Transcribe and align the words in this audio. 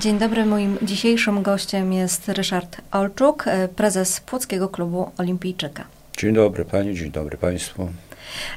Dzień 0.00 0.18
dobry, 0.18 0.46
moim 0.46 0.78
dzisiejszym 0.82 1.42
gościem 1.42 1.92
jest 1.92 2.28
Ryszard 2.28 2.76
Olczuk, 2.92 3.44
e, 3.46 3.68
prezes 3.68 4.20
Płockiego 4.20 4.68
Klubu 4.68 5.10
Olimpijczyka. 5.18 5.84
Dzień 6.18 6.34
dobry 6.34 6.64
Pani, 6.64 6.94
dzień 6.94 7.10
dobry 7.10 7.36
Państwu. 7.36 7.88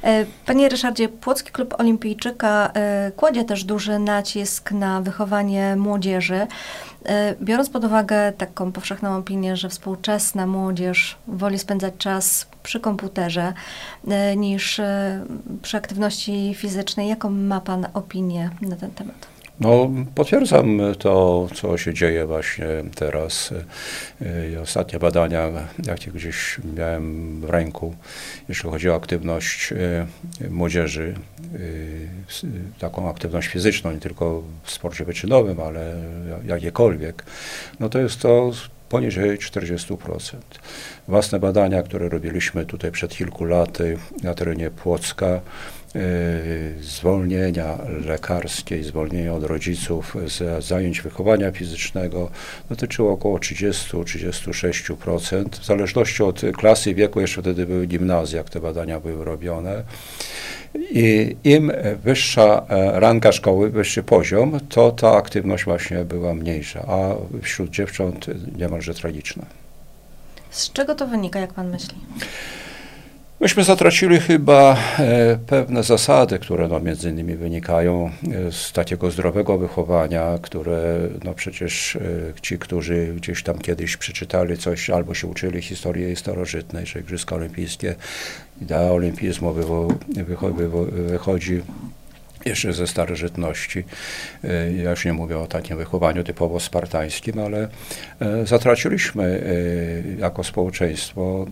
E, 0.03 0.25
panie 0.45 0.69
Ryszardzie, 0.69 1.09
Płocki 1.09 1.51
Klub 1.51 1.79
Olimpijczyka 1.79 2.71
e, 2.73 3.11
kładzie 3.15 3.43
też 3.43 3.63
duży 3.63 3.99
nacisk 3.99 4.71
na 4.71 5.01
wychowanie 5.01 5.75
młodzieży. 5.75 6.47
Biorąc 7.41 7.69
pod 7.69 7.83
uwagę 7.85 8.33
taką 8.37 8.71
powszechną 8.71 9.17
opinię, 9.17 9.57
że 9.57 9.69
współczesna 9.69 10.47
młodzież 10.47 11.17
woli 11.27 11.59
spędzać 11.59 11.93
czas 11.97 12.47
przy 12.63 12.79
komputerze 12.79 13.53
niż 14.37 14.81
przy 15.61 15.77
aktywności 15.77 16.55
fizycznej, 16.57 17.07
jaką 17.07 17.29
ma 17.29 17.61
Pan 17.61 17.87
opinię 17.93 18.49
na 18.61 18.75
ten 18.75 18.91
temat? 18.91 19.40
No, 19.61 19.91
potwierdzam 20.15 20.81
to, 20.99 21.47
co 21.55 21.77
się 21.77 21.93
dzieje 21.93 22.25
właśnie 22.25 22.65
teraz. 22.95 23.53
Ostatnie 24.61 24.99
badania, 24.99 25.49
jakie 25.87 26.11
gdzieś 26.11 26.59
miałem 26.75 27.41
w 27.41 27.49
ręku, 27.49 27.95
jeśli 28.49 28.69
chodzi 28.69 28.89
o 28.89 28.95
aktywność 28.95 29.71
y, 30.41 30.49
młodzieży, 30.49 31.15
y, 31.55 32.09
taką 32.79 33.09
aktywność 33.09 33.47
fizyczną, 33.47 33.91
nie 33.91 33.99
tylko 33.99 34.43
w 34.63 34.71
sporcie 34.71 35.05
wyczynowym, 35.05 35.59
ale 35.59 35.95
jakiekolwiek, 36.45 37.23
no 37.79 37.89
to 37.89 37.99
jest 37.99 38.19
to 38.19 38.51
poniżej 38.89 39.37
40%. 39.37 40.35
Własne 41.07 41.39
badania, 41.39 41.83
które 41.83 42.09
robiliśmy 42.09 42.65
tutaj 42.65 42.91
przed 42.91 43.15
kilku 43.15 43.45
laty 43.45 43.97
na 44.23 44.33
terenie 44.33 44.71
Płocka, 44.71 45.41
Y, 45.95 46.73
zwolnienia 46.81 47.77
lekarskiej, 48.05 48.83
zwolnienia 48.83 49.33
od 49.33 49.43
rodziców 49.43 50.17
z 50.25 50.65
zajęć 50.65 51.01
wychowania 51.01 51.51
fizycznego 51.51 52.29
dotyczyło 52.69 53.11
około 53.11 53.37
30-36%. 53.37 55.49
W 55.49 55.65
zależności 55.65 56.23
od 56.23 56.41
klasy 56.57 56.93
wieku, 56.93 57.21
jeszcze 57.21 57.41
wtedy 57.41 57.65
były 57.65 57.87
gimnazja, 57.87 58.37
jak 58.37 58.49
te 58.49 58.59
badania 58.59 58.99
były 58.99 59.25
robione. 59.25 59.83
I 60.91 61.35
im 61.43 61.71
wyższa 62.03 62.65
e, 62.69 62.99
ranga 62.99 63.31
szkoły, 63.31 63.69
wyższy 63.69 64.03
poziom, 64.03 64.59
to 64.69 64.91
ta 64.91 65.11
aktywność 65.11 65.65
właśnie 65.65 66.05
była 66.05 66.33
mniejsza, 66.33 66.85
a 66.87 67.15
wśród 67.41 67.69
dziewcząt 67.69 68.25
niemalże 68.57 68.93
tragiczna. 68.93 69.45
Z 70.49 70.71
czego 70.71 70.95
to 70.95 71.07
wynika, 71.07 71.39
jak 71.39 71.53
pan 71.53 71.69
myśli? 71.69 71.95
Myśmy 73.41 73.63
zatracili 73.63 74.19
chyba 74.19 74.77
e, 74.99 75.37
pewne 75.47 75.83
zasady, 75.83 76.39
które 76.39 76.67
no, 76.67 76.79
między 76.79 77.09
innymi 77.09 77.35
wynikają 77.35 78.11
e, 78.47 78.51
z 78.51 78.71
takiego 78.71 79.11
zdrowego 79.11 79.57
wychowania, 79.57 80.39
które 80.41 80.97
no 81.23 81.33
przecież 81.33 81.95
e, 81.95 81.99
ci, 82.41 82.57
którzy 82.57 83.13
gdzieś 83.15 83.43
tam 83.43 83.59
kiedyś 83.59 83.97
przeczytali 83.97 84.57
coś 84.57 84.89
albo 84.89 85.13
się 85.13 85.27
uczyli 85.27 85.61
historii 85.61 86.15
starożytnej, 86.15 86.85
że 86.85 86.99
Igrzyska 86.99 87.35
Olimpijskie, 87.35 87.95
idea 88.61 88.91
olimpizmu 88.91 89.53
wychodzi 90.89 91.61
jeszcze 92.45 92.73
ze 92.73 92.87
starożytności. 92.87 93.83
Ja 94.83 94.89
już 94.89 95.05
nie 95.05 95.13
mówię 95.13 95.37
o 95.39 95.47
takim 95.47 95.77
wychowaniu 95.77 96.23
typowo 96.23 96.59
spartańskim, 96.59 97.39
ale 97.39 97.67
zatraciliśmy 98.45 99.43
jako 100.19 100.43
społeczeństwo 100.43 101.45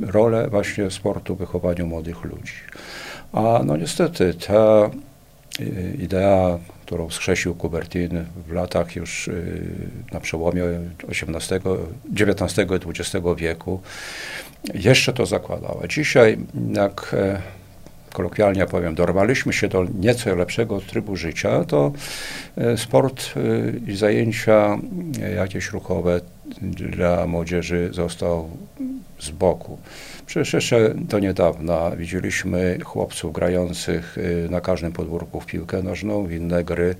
rolę 0.00 0.48
właśnie 0.50 0.90
sportu 0.90 1.36
w 1.36 1.38
wychowaniu 1.38 1.86
młodych 1.86 2.24
ludzi. 2.24 2.52
A 3.32 3.60
no 3.64 3.76
niestety 3.76 4.34
ta 4.34 4.90
y, 5.60 5.96
idea, 6.02 6.58
którą 6.86 7.10
skrzesił 7.10 7.54
Kubertin 7.54 8.24
w 8.46 8.52
latach 8.52 8.96
już 8.96 9.28
y, 9.28 9.62
na 10.12 10.20
przełomie 10.20 10.62
XVIII, 11.08 11.60
XIX 12.12 12.58
i 12.86 12.88
XX 12.88 13.26
wieku, 13.36 13.80
jeszcze 14.74 15.12
to 15.12 15.26
zakładała. 15.26 15.88
Dzisiaj, 15.88 16.38
jak 16.74 17.14
e, 17.18 17.42
kolokwialnie 18.12 18.66
powiem, 18.66 18.94
dorwaliśmy 18.94 19.52
się 19.52 19.68
do 19.68 19.86
nieco 19.98 20.34
lepszego 20.34 20.80
trybu 20.80 21.16
życia, 21.16 21.64
to 21.64 21.92
e, 22.56 22.76
sport 22.76 23.34
e, 23.36 23.90
i 23.90 23.96
zajęcia 23.96 24.78
jakieś 25.36 25.70
ruchowe 25.70 26.20
dla 26.62 27.26
młodzieży 27.26 27.90
został 27.92 28.50
z 29.20 29.30
boku. 29.30 29.78
Przecież 30.26 30.52
jeszcze 30.52 30.94
do 30.94 31.18
niedawna 31.18 31.90
widzieliśmy 31.96 32.78
chłopców 32.84 33.32
grających 33.32 34.18
y, 34.18 34.48
na 34.50 34.60
każdym 34.60 34.92
podwórku 34.92 35.40
w 35.40 35.46
piłkę 35.46 35.82
nożną, 35.82 36.26
w 36.26 36.32
inne 36.32 36.64
gry. 36.64 36.94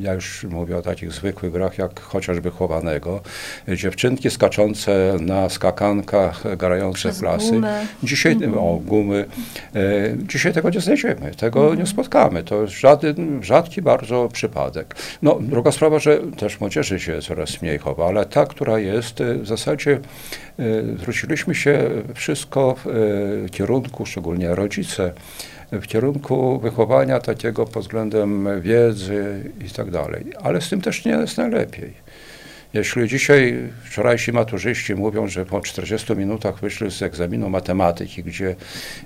Ja 0.00 0.14
już 0.14 0.44
mówię 0.44 0.76
o 0.76 0.82
takich 0.82 1.12
zwykłych 1.12 1.52
grach, 1.52 1.78
jak 1.78 2.00
chociażby 2.00 2.50
chowanego. 2.50 3.20
Dziewczynki 3.68 4.30
skaczące 4.30 5.16
na 5.20 5.48
skakankach, 5.48 6.56
grające 6.56 6.98
Przez 6.98 7.18
w 7.18 7.22
lasy. 7.22 7.52
Gumę. 7.52 7.86
Dzisiaj, 8.02 8.32
mhm. 8.32 8.54
o, 8.58 8.80
gumy. 8.86 9.24
Y, 9.76 10.18
dzisiaj 10.28 10.52
tego 10.52 10.70
nie 10.70 10.80
znajdziemy, 10.80 11.30
tego 11.36 11.60
mhm. 11.60 11.78
nie 11.78 11.86
spotkamy. 11.86 12.42
To 12.42 12.62
jest 12.62 12.74
żaden, 12.74 13.42
rzadki 13.42 13.82
bardzo 13.82 14.28
przypadek. 14.32 14.94
No, 15.22 15.38
druga 15.40 15.72
sprawa, 15.72 15.98
że 15.98 16.18
też 16.18 16.60
młodzieży 16.60 17.00
się 17.00 17.22
coraz 17.22 17.62
mniej 17.62 17.78
chowa, 17.78 18.06
ale 18.06 18.26
ta, 18.26 18.46
która 18.46 18.78
jest, 18.78 19.20
y, 19.20 19.38
w 19.38 19.46
zasadzie 19.46 20.00
zwróciliśmy 20.98 21.54
się 21.54 21.90
wszystko 22.14 22.74
w 22.74 22.86
e, 22.86 23.48
kierunku, 23.48 24.06
szczególnie 24.06 24.54
rodzice, 24.54 25.12
w 25.72 25.86
kierunku 25.86 26.58
wychowania 26.58 27.20
takiego 27.20 27.66
pod 27.66 27.82
względem 27.82 28.60
wiedzy 28.60 29.50
i 29.66 29.70
tak 29.70 29.90
dalej. 29.90 30.24
Ale 30.42 30.60
z 30.60 30.68
tym 30.68 30.80
też 30.80 31.04
nie 31.04 31.12
jest 31.12 31.38
najlepiej. 31.38 31.92
Jeśli 32.74 33.08
dzisiaj 33.08 33.68
wczorajsi 33.84 34.32
maturzyści 34.32 34.94
mówią, 34.94 35.28
że 35.28 35.46
po 35.46 35.60
40 35.60 36.16
minutach 36.16 36.60
wyszli 36.60 36.90
z 36.90 37.02
egzaminu 37.02 37.50
matematyki, 37.50 38.22
gdzie 38.24 38.56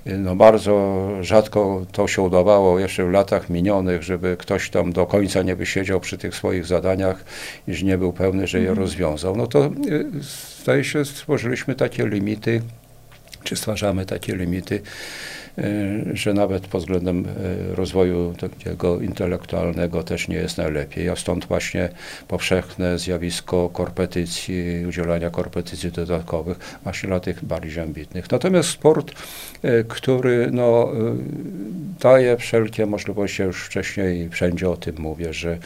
no 0.05 0.35
bardzo 0.35 1.07
rzadko 1.21 1.85
to 1.91 2.07
się 2.07 2.21
udawało 2.21 2.79
jeszcze 2.79 3.05
w 3.05 3.11
latach 3.11 3.49
minionych, 3.49 4.03
żeby 4.03 4.37
ktoś 4.39 4.69
tam 4.69 4.93
do 4.93 5.05
końca 5.05 5.41
nie 5.41 5.55
wysiedział 5.55 5.99
przy 5.99 6.17
tych 6.17 6.35
swoich 6.35 6.65
zadaniach 6.65 7.25
i 7.67 7.83
nie 7.83 7.97
był 7.97 8.13
pewny, 8.13 8.47
że 8.47 8.57
je 8.57 8.69
mhm. 8.69 8.79
rozwiązał, 8.79 9.35
no 9.35 9.47
to 9.47 9.65
y, 9.65 10.05
zdaje 10.61 10.83
się 10.83 11.05
stworzyliśmy 11.05 11.75
takie 11.75 12.07
limity, 12.07 12.61
czy 13.43 13.55
stwarzamy 13.55 14.05
takie 14.05 14.35
limity, 14.35 14.81
że 16.13 16.33
nawet 16.33 16.67
pod 16.67 16.81
względem 16.81 17.25
e, 17.25 17.75
rozwoju 17.75 18.33
takiego 18.39 19.01
intelektualnego 19.01 20.03
też 20.03 20.27
nie 20.27 20.35
jest 20.35 20.57
najlepiej. 20.57 21.09
A 21.09 21.15
stąd 21.15 21.45
właśnie 21.45 21.89
powszechne 22.27 22.99
zjawisko 22.99 23.69
korpetycji, 23.69 24.85
udzielania 24.87 25.29
korpetycji 25.29 25.91
dodatkowych 25.91 26.77
właśnie 26.83 27.07
dla 27.07 27.19
tych 27.19 27.45
bardziej 27.45 27.83
ambitnych. 27.83 28.31
Natomiast 28.31 28.69
sport, 28.69 29.11
e, 29.63 29.83
który 29.83 30.49
no, 30.51 30.91
daje 31.99 32.37
wszelkie 32.37 32.85
możliwości, 32.85 33.41
ja 33.41 33.45
już 33.45 33.65
wcześniej 33.65 34.29
wszędzie 34.29 34.69
o 34.69 34.77
tym 34.77 34.95
mówię, 34.99 35.33
że 35.33 35.57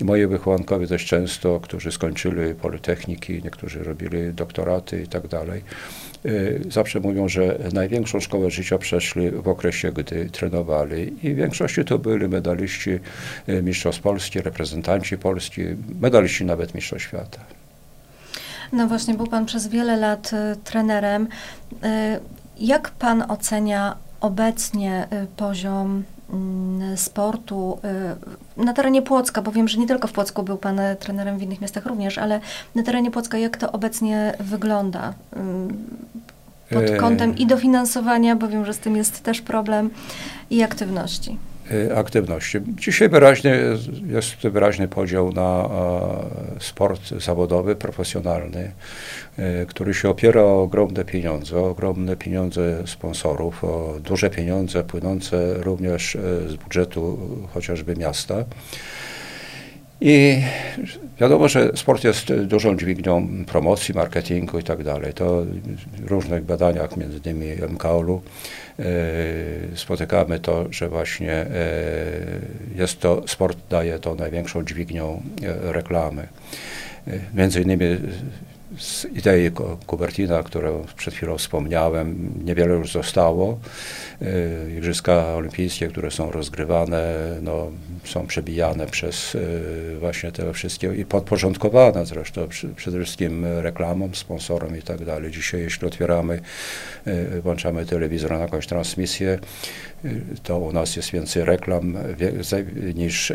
moi 0.00 0.26
wychowankowie 0.26 0.86
dość 0.86 1.06
często, 1.06 1.60
którzy 1.60 1.92
skończyli 1.92 2.54
politechniki, 2.54 3.40
niektórzy 3.44 3.84
robili 3.84 4.34
doktoraty 4.34 5.02
i 5.02 5.06
tak 5.06 5.28
dalej, 5.28 5.62
zawsze 6.70 7.00
mówią, 7.00 7.28
że 7.28 7.58
największą 7.72 8.20
szkołę 8.20 8.50
życia 8.50 8.78
przeszli 8.78 9.30
w 9.30 9.48
okresie, 9.48 9.92
gdy 9.92 10.30
trenowali 10.30 11.26
i 11.26 11.34
w 11.34 11.36
większości 11.36 11.84
to 11.84 11.98
byli 11.98 12.28
medaliści 12.28 12.90
y, 13.48 13.62
mistrzostw 13.62 14.02
Polski, 14.02 14.40
reprezentanci 14.40 15.18
Polski, 15.18 15.62
medaliści 16.00 16.44
nawet 16.44 16.74
mistrzostw 16.74 17.08
świata. 17.08 17.38
No 18.72 18.88
właśnie, 18.88 19.14
był 19.14 19.26
Pan 19.26 19.46
przez 19.46 19.68
wiele 19.68 19.96
lat 19.96 20.32
y, 20.32 20.56
trenerem. 20.64 21.28
Jak 22.60 22.90
Pan 22.90 23.24
ocenia 23.30 23.96
obecnie 24.20 25.08
poziom 25.36 26.04
sportu 26.96 27.78
na 28.56 28.72
terenie 28.72 29.02
Płocka, 29.02 29.42
bo 29.42 29.52
wiem, 29.52 29.68
że 29.68 29.78
nie 29.78 29.86
tylko 29.86 30.08
w 30.08 30.12
Płocku 30.12 30.42
był 30.42 30.56
Pan 30.56 30.80
trenerem, 30.98 31.38
w 31.38 31.42
innych 31.42 31.60
miastach 31.60 31.86
również, 31.86 32.18
ale 32.18 32.40
na 32.74 32.82
terenie 32.82 33.10
Płocka 33.10 33.38
jak 33.38 33.56
to 33.56 33.72
obecnie 33.72 34.34
wygląda? 34.40 35.14
pod 36.70 36.90
e, 36.90 36.96
kątem 36.96 37.36
i 37.38 37.46
dofinansowania, 37.46 38.36
bo 38.36 38.48
wiem, 38.48 38.64
że 38.64 38.74
z 38.74 38.78
tym 38.78 38.96
jest 38.96 39.22
też 39.22 39.40
problem, 39.40 39.90
i 40.50 40.62
aktywności. 40.62 41.38
E, 41.72 41.96
aktywności. 41.96 42.58
Dzisiaj 42.76 43.08
wyraźnie 43.08 43.58
jest 44.06 44.36
wyraźny 44.36 44.88
podział 44.88 45.32
na 45.32 45.68
sport 46.60 47.08
zawodowy, 47.08 47.76
profesjonalny, 47.76 48.72
e, 49.38 49.66
który 49.66 49.94
się 49.94 50.08
opiera 50.08 50.42
o 50.42 50.62
ogromne 50.62 51.04
pieniądze, 51.04 51.58
o 51.58 51.70
ogromne 51.70 52.16
pieniądze 52.16 52.82
sponsorów, 52.86 53.64
o 53.64 53.94
duże 54.00 54.30
pieniądze 54.30 54.84
płynące 54.84 55.54
również 55.54 56.18
z 56.46 56.54
budżetu 56.56 57.18
chociażby 57.54 57.96
miasta. 57.96 58.44
I 60.00 60.42
wiadomo, 61.20 61.48
że 61.48 61.70
sport 61.74 62.04
jest 62.04 62.34
dużą 62.34 62.76
dźwignią 62.76 63.28
promocji, 63.46 63.94
marketingu 63.94 64.58
i 64.58 64.62
tak 64.62 64.82
dalej. 64.82 65.12
To 65.12 65.44
w 65.96 66.10
różnych 66.10 66.44
badaniach, 66.44 66.96
między 66.96 67.18
innymi 67.18 67.46
MKOL-u, 67.68 68.22
e, 68.78 68.84
spotykamy 69.74 70.40
to, 70.40 70.66
że 70.70 70.88
właśnie 70.88 71.32
e, 71.32 71.46
jest 72.74 73.00
to, 73.00 73.22
sport 73.26 73.58
daje 73.70 73.98
to 73.98 74.14
największą 74.14 74.64
dźwignią 74.64 75.22
e, 75.42 75.72
reklamy. 75.72 76.28
Między 77.34 77.62
innymi 77.62 77.86
z 78.78 79.04
idei 79.04 79.50
Kubertina, 79.86 80.42
którą 80.42 80.84
przed 80.96 81.14
chwilą 81.14 81.38
wspomniałem, 81.38 82.32
niewiele 82.44 82.74
już 82.74 82.92
zostało. 82.92 83.58
Y, 84.22 84.72
Igrzyska 84.76 85.34
olimpijskie, 85.34 85.88
które 85.88 86.10
są 86.10 86.30
rozgrywane, 86.30 87.14
no, 87.42 87.70
są 88.04 88.26
przebijane 88.26 88.86
przez 88.86 89.34
y, 89.34 89.96
właśnie 90.00 90.32
te 90.32 90.52
wszystkie 90.52 90.94
i 90.94 91.04
podporządkowane 91.04 92.06
zresztą 92.06 92.48
przede 92.76 92.98
wszystkim 92.98 93.46
reklamom, 93.60 94.14
sponsorom 94.14 94.78
i 94.78 94.82
tak 94.82 95.04
dalej. 95.04 95.30
Dzisiaj 95.30 95.60
jeśli 95.60 95.86
otwieramy, 95.86 96.40
y, 97.06 97.40
włączamy 97.42 97.86
telewizor 97.86 98.30
na 98.30 98.38
jakąś 98.38 98.66
transmisję, 98.66 99.38
to 100.42 100.58
u 100.58 100.72
nas 100.72 100.96
jest 100.96 101.10
więcej 101.10 101.44
reklam 101.44 101.96
niż 102.94 103.32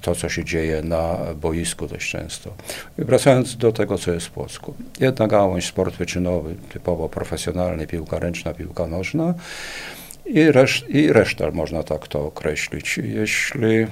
to, 0.00 0.14
co 0.14 0.28
się 0.28 0.44
dzieje 0.44 0.82
na 0.82 1.18
boisku 1.40 1.86
dość 1.86 2.10
często. 2.10 2.54
Wracając 2.98 3.56
do 3.56 3.72
tego, 3.72 3.98
co 3.98 4.12
jest 4.12 4.26
w 4.26 4.30
Płocku. 4.30 4.74
Jedna 5.00 5.28
gałąź, 5.28 5.66
sport 5.66 5.96
wyczynowy, 5.96 6.54
typowo 6.72 7.08
profesjonalny, 7.08 7.86
piłka 7.86 8.18
ręczna, 8.18 8.54
piłka 8.54 8.86
nożna 8.86 9.34
i, 10.26 10.52
reszt, 10.52 10.88
i 10.88 11.12
reszta, 11.12 11.50
można 11.50 11.82
tak 11.82 12.08
to 12.08 12.26
określić. 12.26 12.98
Jeśli 12.98 13.86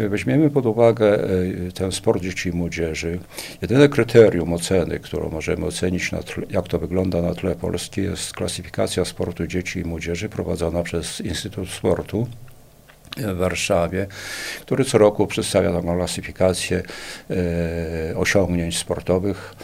weźmiemy 0.00 0.50
pod 0.50 0.66
uwagę 0.66 1.24
e, 1.24 1.72
ten 1.74 1.92
sport 1.92 2.22
dzieci 2.22 2.48
i 2.48 2.52
młodzieży, 2.52 3.18
jedyne 3.62 3.88
kryterium 3.88 4.52
oceny, 4.52 4.98
którą 5.00 5.30
możemy 5.30 5.66
ocenić, 5.66 6.10
tle, 6.10 6.46
jak 6.50 6.68
to 6.68 6.78
wygląda 6.78 7.22
na 7.22 7.34
tle 7.34 7.54
Polski, 7.54 8.02
jest 8.02 8.32
klasyfikacja 8.32 9.04
sportu 9.04 9.46
dzieci 9.46 9.80
i 9.80 9.84
młodzieży 9.84 10.28
prowadzona 10.28 10.82
przez 10.82 11.20
Instytut 11.20 11.70
Sportu 11.70 12.26
w 13.16 13.36
Warszawie, 13.36 14.06
który 14.60 14.84
co 14.84 14.98
roku 14.98 15.26
przedstawia 15.26 15.72
taką 15.72 15.96
klasyfikację 15.96 16.82
e, 17.30 18.16
osiągnięć 18.16 18.78
sportowych 18.78 19.54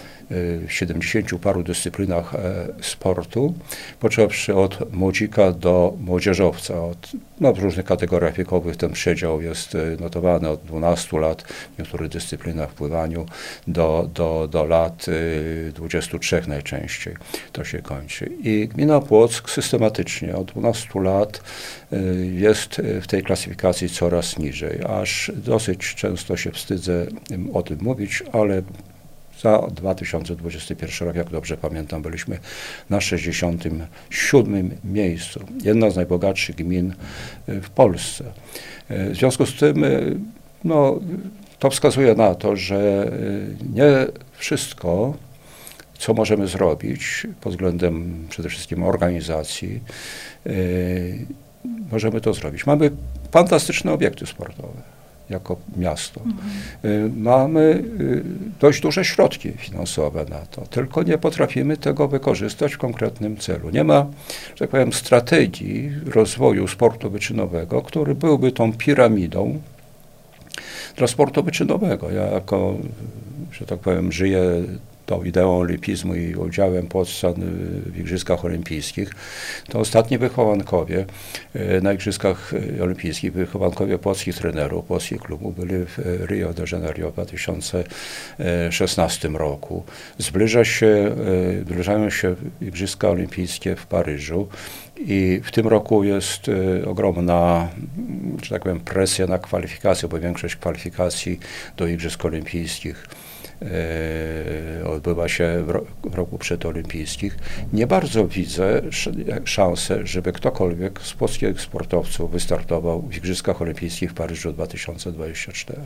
w 0.67 0.73
70 0.73 1.41
paru 1.43 1.63
dyscyplinach 1.63 2.35
e, 2.35 2.67
sportu, 2.81 3.55
począwszy 4.01 4.55
od 4.55 4.93
młodzika 4.93 5.53
do 5.53 5.95
młodzieżowca. 6.01 6.85
Od, 6.85 7.11
no, 7.41 7.53
w 7.53 7.59
różnych 7.59 7.87
kategoriach 7.87 8.35
wiekowych 8.35 8.77
ten 8.77 8.93
przedział 8.93 9.43
jest 9.43 9.75
e, 9.75 9.79
notowany 10.01 10.49
od 10.49 10.65
12 10.65 11.19
lat, 11.19 11.43
w 11.43 11.79
niektórych 11.79 12.09
dyscyplinach 12.09 12.71
w 12.71 12.75
pływaniu, 12.75 13.27
do, 13.67 14.11
do, 14.15 14.49
do 14.51 14.65
lat 14.65 15.07
23 15.75 16.37
e, 16.37 16.43
najczęściej 16.49 17.15
to 17.53 17.65
się 17.65 17.79
kończy. 17.79 18.31
I 18.43 18.69
gmina 18.69 19.01
Płock 19.01 19.51
systematycznie 19.51 20.37
od 20.37 20.47
12 20.47 21.01
lat 21.01 21.43
jest 22.33 22.83
w 23.03 23.07
tej 23.07 23.23
klasyfikacji 23.23 23.89
coraz 23.89 24.39
niżej, 24.39 24.81
aż 24.89 25.33
dosyć 25.37 25.95
często 25.95 26.37
się 26.37 26.51
wstydzę 26.51 27.07
o 27.53 27.63
tym 27.63 27.79
mówić, 27.83 28.23
ale 28.33 28.63
za 29.43 29.59
2021 29.59 31.09
rok, 31.09 31.17
jak 31.17 31.31
dobrze 31.31 31.57
pamiętam, 31.57 32.03
byliśmy 32.03 32.39
na 32.91 33.01
67 33.01 34.71
miejscu. 34.85 35.41
Jedna 35.65 35.91
z 35.91 35.97
najbogatszych 35.97 36.57
gmin 36.57 36.95
y, 37.49 37.61
w 37.61 37.71
Polsce. 37.71 38.25
Y, 38.91 39.11
w 39.11 39.17
związku 39.17 39.47
z 39.47 39.55
tym 39.55 39.85
y, 39.85 40.17
no, 40.65 41.01
to 41.59 41.71
wskazuje 41.71 42.15
na 42.15 42.35
to, 42.35 42.57
że 42.57 43.11
nie 43.75 44.07
wszystko, 44.33 45.15
co 45.99 46.15
możemy 46.15 46.47
zrobić 46.47 47.27
pod 47.41 47.53
względem 47.53 48.27
przede 48.31 48.49
wszystkim 48.49 48.83
organizacji, 48.83 49.81
możemy 51.93 52.21
to 52.21 52.35
zrobić. 52.35 52.67
Mamy 52.67 52.91
fantastyczne 53.33 53.93
obiekty 53.93 54.27
sportowe 54.27 54.92
jako 55.33 55.57
miasto. 55.77 56.21
Y, 56.85 57.11
mamy 57.17 57.61
y, 58.01 58.23
dość 58.61 58.81
duże 58.81 59.05
środki 59.05 59.53
finansowe 59.53 60.25
na 60.31 60.39
to, 60.39 60.61
tylko 60.61 61.03
nie 61.03 61.19
potrafimy 61.19 61.77
tego 61.77 62.09
wykorzystać 62.09 62.75
w 62.75 62.79
konkretnym 62.79 63.37
celu. 63.37 63.71
Nie 63.71 63.85
ma, 63.85 64.07
że 64.55 64.59
tak 64.59 64.71
powiem, 64.71 64.93
strategii 64.93 65.93
rozwoju 66.07 66.69
sportu 66.69 67.11
wyczynowego, 67.11 67.83
który 67.83 68.15
byłby 68.15 68.53
tą 68.53 68.73
piramidą 68.73 69.61
dla 70.97 71.07
sportu 71.07 71.43
wyczynowego. 71.43 72.11
Ja 72.11 72.23
jako, 72.23 72.75
że 73.53 73.67
tak 73.67 73.79
powiem, 73.79 74.13
żyję 74.13 74.41
tą 75.07 75.23
ideą 75.23 75.59
olimpizmu 75.59 76.15
i 76.15 76.35
udziałem 76.35 76.87
Polski 76.87 77.27
w 77.87 77.99
Igrzyskach 77.99 78.45
Olimpijskich, 78.45 79.11
to 79.69 79.79
ostatni 79.79 80.19
wychowankowie 80.19 81.07
e, 81.55 81.81
na 81.81 81.93
Igrzyskach 81.93 82.53
Olimpijskich, 82.83 83.33
wychowankowie 83.33 83.99
polskich 83.99 84.37
trenerów, 84.37 84.85
polskich 84.85 85.21
klubów 85.21 85.57
byli 85.57 85.87
w 85.87 85.99
Rio 86.27 86.53
de 86.53 86.65
Janeiro 86.73 87.11
w 87.11 87.13
2016 87.13 89.29
roku. 89.29 89.85
Zbliża 90.19 90.65
się, 90.65 91.17
zbliżają 91.63 92.11
się 92.11 92.35
Igrzyska 92.61 93.11
Olimpijskie 93.11 93.77
w 93.77 93.87
Paryżu. 93.87 94.49
I 95.07 95.41
w 95.45 95.51
tym 95.51 95.69
roku 95.69 96.05
jest 96.05 96.49
y, 96.49 96.83
ogromna, 96.87 97.69
że 98.43 98.51
tak 98.51 98.63
powiem, 98.63 98.81
presja 98.81 99.27
na 99.27 99.39
kwalifikację, 99.39 100.09
bo 100.09 100.19
większość 100.19 100.57
kwalifikacji 100.57 101.41
do 101.77 101.87
Igrzysk 101.87 102.25
Olimpijskich 102.25 103.07
odbywa 104.87 105.29
się 105.29 105.65
w 106.05 106.15
roku 106.15 106.39
przedolimpijskich, 106.39 107.39
nie 107.73 107.87
bardzo 107.87 108.27
widzę 108.27 108.83
szansę, 109.45 110.07
żeby 110.07 110.33
ktokolwiek 110.33 111.01
z 111.03 111.13
polskich 111.13 111.61
sportowców 111.61 112.31
wystartował 112.31 113.03
w 113.03 113.17
Igrzyskach 113.17 113.63
Olimpijskich 113.63 114.11
w 114.11 114.15
Paryżu 114.15 114.53
2024. 114.53 115.81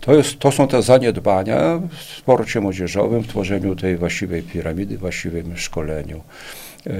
To, 0.00 0.14
jest, 0.14 0.38
to 0.38 0.52
są 0.52 0.68
te 0.68 0.82
zaniedbania 0.82 1.80
w 1.90 2.02
sporcie 2.02 2.60
młodzieżowym, 2.60 3.22
w 3.22 3.28
tworzeniu 3.28 3.76
tej 3.76 3.96
właściwej 3.96 4.42
piramidy, 4.42 4.98
właściwym 4.98 5.56
szkoleniu. 5.56 6.22
E, 6.86 6.90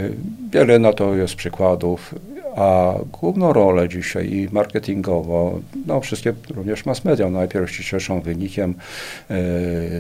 wiele 0.53 0.79
na 0.79 0.93
to 0.93 1.15
jest 1.15 1.35
przykładów 1.35 2.15
a 2.57 2.95
główną 3.21 3.53
rolę 3.53 3.89
dzisiaj 3.89 4.33
i 4.33 4.49
marketingowo, 4.53 5.61
no 5.87 6.01
wszystkie 6.01 6.33
również 6.55 6.87
mass 6.87 7.05
media 7.05 7.31
najpierw 7.31 7.71
się 7.71 7.85
cieszą 7.85 8.21
wynikiem 8.21 8.75
e, 9.31 9.35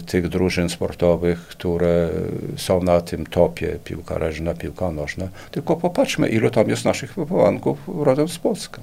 tych 0.00 0.28
drużyn 0.28 0.68
sportowych, 0.68 1.40
które 1.40 2.08
są 2.56 2.82
na 2.82 3.00
tym 3.00 3.26
topie, 3.26 3.78
piłka 3.84 4.18
ręczna, 4.18 4.54
piłka 4.54 4.90
nożna, 4.90 5.28
tylko 5.50 5.76
popatrzmy, 5.76 6.28
ilu 6.28 6.50
tam 6.50 6.68
jest 6.68 6.84
naszych 6.84 7.14
wywołanków 7.14 7.78
rodem 7.98 8.28
z 8.28 8.38
Polski. 8.38 8.80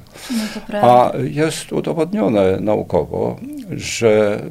No 0.74 0.78
a 0.82 1.12
jest 1.18 1.74
udowodnione 1.74 2.60
naukowo, 2.60 3.40
że 3.70 4.42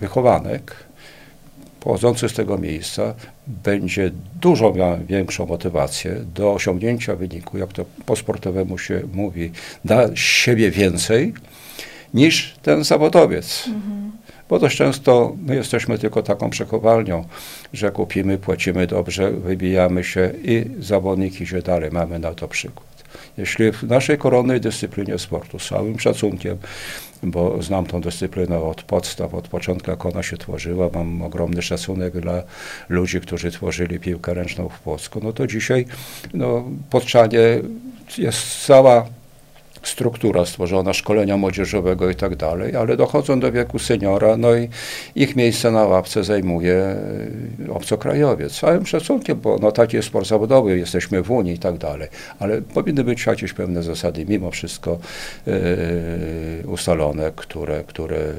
wychowanek 0.00 0.89
pochodzący 1.80 2.28
z 2.28 2.32
tego 2.32 2.58
miejsca 2.58 3.14
będzie 3.46 4.10
dużo 4.40 4.72
miał 4.72 4.98
większą 5.08 5.46
motywację 5.46 6.16
do 6.34 6.52
osiągnięcia 6.52 7.16
wyniku, 7.16 7.58
jak 7.58 7.72
to 7.72 7.84
po 8.06 8.16
sportowemu 8.16 8.78
się 8.78 9.02
mówi, 9.12 9.50
da 9.84 10.16
siebie 10.16 10.70
więcej 10.70 11.34
niż 12.14 12.54
ten 12.62 12.84
zawodowiec. 12.84 13.64
Mhm. 13.66 14.12
Bo 14.48 14.58
dość 14.58 14.76
często 14.76 15.36
my 15.46 15.54
jesteśmy 15.54 15.98
tylko 15.98 16.22
taką 16.22 16.50
przechowalnią, 16.50 17.24
że 17.72 17.90
kupimy, 17.90 18.38
płacimy 18.38 18.86
dobrze, 18.86 19.30
wybijamy 19.30 20.04
się 20.04 20.30
i 20.44 20.64
zawodnik 20.78 21.40
idzie 21.40 21.62
dalej. 21.62 21.90
Mamy 21.90 22.18
na 22.18 22.34
to 22.34 22.48
przykład. 22.48 22.89
Jeśli 23.40 23.72
w 23.72 23.82
naszej 23.82 24.18
koronnej 24.18 24.60
dyscyplinie 24.60 25.18
sportu, 25.18 25.58
z 25.58 25.68
całym 25.68 25.98
szacunkiem, 25.98 26.58
bo 27.22 27.62
znam 27.62 27.86
tą 27.86 28.00
dyscyplinę 28.00 28.58
od 28.58 28.82
podstaw, 28.82 29.34
od 29.34 29.48
początku, 29.48 29.90
jak 29.90 30.06
ona 30.06 30.22
się 30.22 30.36
tworzyła, 30.36 30.90
mam 30.94 31.22
ogromny 31.22 31.62
szacunek 31.62 32.20
dla 32.20 32.42
ludzi, 32.88 33.20
którzy 33.20 33.50
tworzyli 33.50 34.00
piłkę 34.00 34.34
ręczną 34.34 34.68
w 34.68 34.80
Polsku, 34.80 35.20
no 35.22 35.32
to 35.32 35.46
dzisiaj 35.46 35.86
no, 36.34 36.64
Podczanie 36.90 37.38
jest 38.18 38.66
cała 38.66 39.06
struktura 39.82 40.46
stworzona, 40.46 40.92
szkolenia 40.92 41.36
młodzieżowego 41.36 42.10
i 42.10 42.14
tak 42.14 42.36
dalej, 42.36 42.76
ale 42.76 42.96
dochodzą 42.96 43.40
do 43.40 43.52
wieku 43.52 43.78
seniora, 43.78 44.36
no 44.36 44.54
i 44.54 44.68
ich 45.14 45.36
miejsce 45.36 45.70
na 45.70 45.84
ławce 45.84 46.24
zajmuje 46.24 46.74
e, 46.74 47.72
obcokrajowiec. 47.72 48.60
Całym 48.60 48.86
szacunkiem, 48.86 49.40
bo 49.40 49.58
no, 49.62 49.72
taki 49.72 49.96
jest 49.96 50.08
sport 50.08 50.26
zawodowy, 50.26 50.78
jesteśmy 50.78 51.22
w 51.22 51.30
Unii 51.30 51.54
i 51.54 51.58
tak 51.58 51.78
dalej, 51.78 52.08
ale 52.38 52.62
powinny 52.62 53.04
być 53.04 53.26
jakieś 53.26 53.52
pewne 53.52 53.82
zasady 53.82 54.26
mimo 54.28 54.50
wszystko 54.50 54.98
yy, 55.46 55.54
ustalone, 56.66 57.32
które, 57.36 57.84
które 57.84 58.16
yy, 58.16 58.34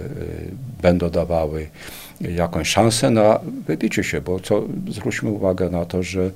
będą 0.82 1.10
dawały 1.10 1.68
jakąś 2.30 2.70
szansę 2.70 3.10
na 3.10 3.40
wybicie 3.68 4.04
się, 4.04 4.22
bo 4.22 4.40
co, 4.40 4.64
zwróćmy 4.90 5.30
uwagę 5.30 5.70
na 5.70 5.86
to, 5.86 6.04
że, 6.04 6.32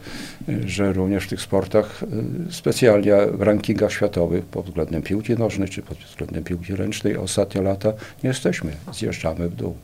że 0.65 0.93
również 0.93 1.23
w 1.25 1.29
tych 1.29 1.41
sportach 1.41 2.03
specjalnie 2.51 3.15
w 3.33 3.41
rankingach 3.41 3.91
światowych 3.91 4.45
pod 4.45 4.65
względem 4.65 5.01
piłki 5.01 5.33
nożnej 5.33 5.69
czy 5.69 5.81
pod 5.81 5.97
względem 5.97 6.43
piłki 6.43 6.75
ręcznej 6.75 7.17
ostatnie 7.17 7.61
lata 7.61 7.93
nie 8.23 8.27
jesteśmy, 8.27 8.71
zjeżdżamy 8.93 9.49
w 9.49 9.55
dół. 9.55 9.75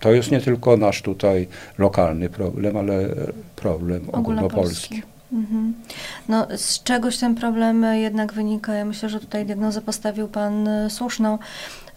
To 0.00 0.12
jest 0.12 0.30
nie 0.30 0.40
tylko 0.40 0.76
nasz 0.76 1.02
tutaj 1.02 1.48
lokalny 1.78 2.28
problem, 2.28 2.76
ale 2.76 3.08
problem 3.56 4.10
ogólnopolski. 4.12 5.02
Mhm. 5.32 5.74
No, 6.28 6.46
z 6.56 6.82
czegoś 6.82 7.18
ten 7.18 7.34
problem 7.34 7.86
jednak 7.94 8.32
wynika. 8.32 8.74
Ja 8.74 8.84
myślę, 8.84 9.08
że 9.08 9.20
tutaj 9.20 9.46
diagnozę 9.46 9.80
postawił 9.80 10.28
Pan 10.28 10.68
e, 10.68 10.90
słuszną, 10.90 11.38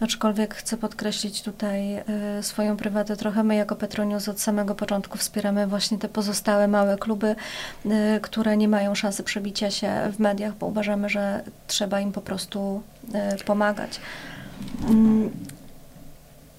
aczkolwiek 0.00 0.54
chcę 0.54 0.76
podkreślić 0.76 1.42
tutaj 1.42 1.96
y, 1.98 2.02
swoją 2.42 2.76
prywatę 2.76 3.16
trochę. 3.16 3.44
My 3.44 3.54
jako 3.54 3.76
Petronius 3.76 4.28
od 4.28 4.40
samego 4.40 4.74
początku 4.74 5.18
wspieramy 5.18 5.66
właśnie 5.66 5.98
te 5.98 6.08
pozostałe 6.08 6.68
małe 6.68 6.98
kluby, 6.98 7.36
y, 7.86 7.90
które 8.22 8.56
nie 8.56 8.68
mają 8.68 8.94
szansy 8.94 9.22
przebicia 9.22 9.70
się 9.70 9.92
w 10.12 10.18
mediach, 10.18 10.54
bo 10.54 10.66
uważamy, 10.66 11.08
że 11.08 11.42
trzeba 11.66 12.00
im 12.00 12.12
po 12.12 12.20
prostu 12.20 12.82
y, 13.40 13.44
pomagać. 13.44 14.00
Mm. 14.88 15.30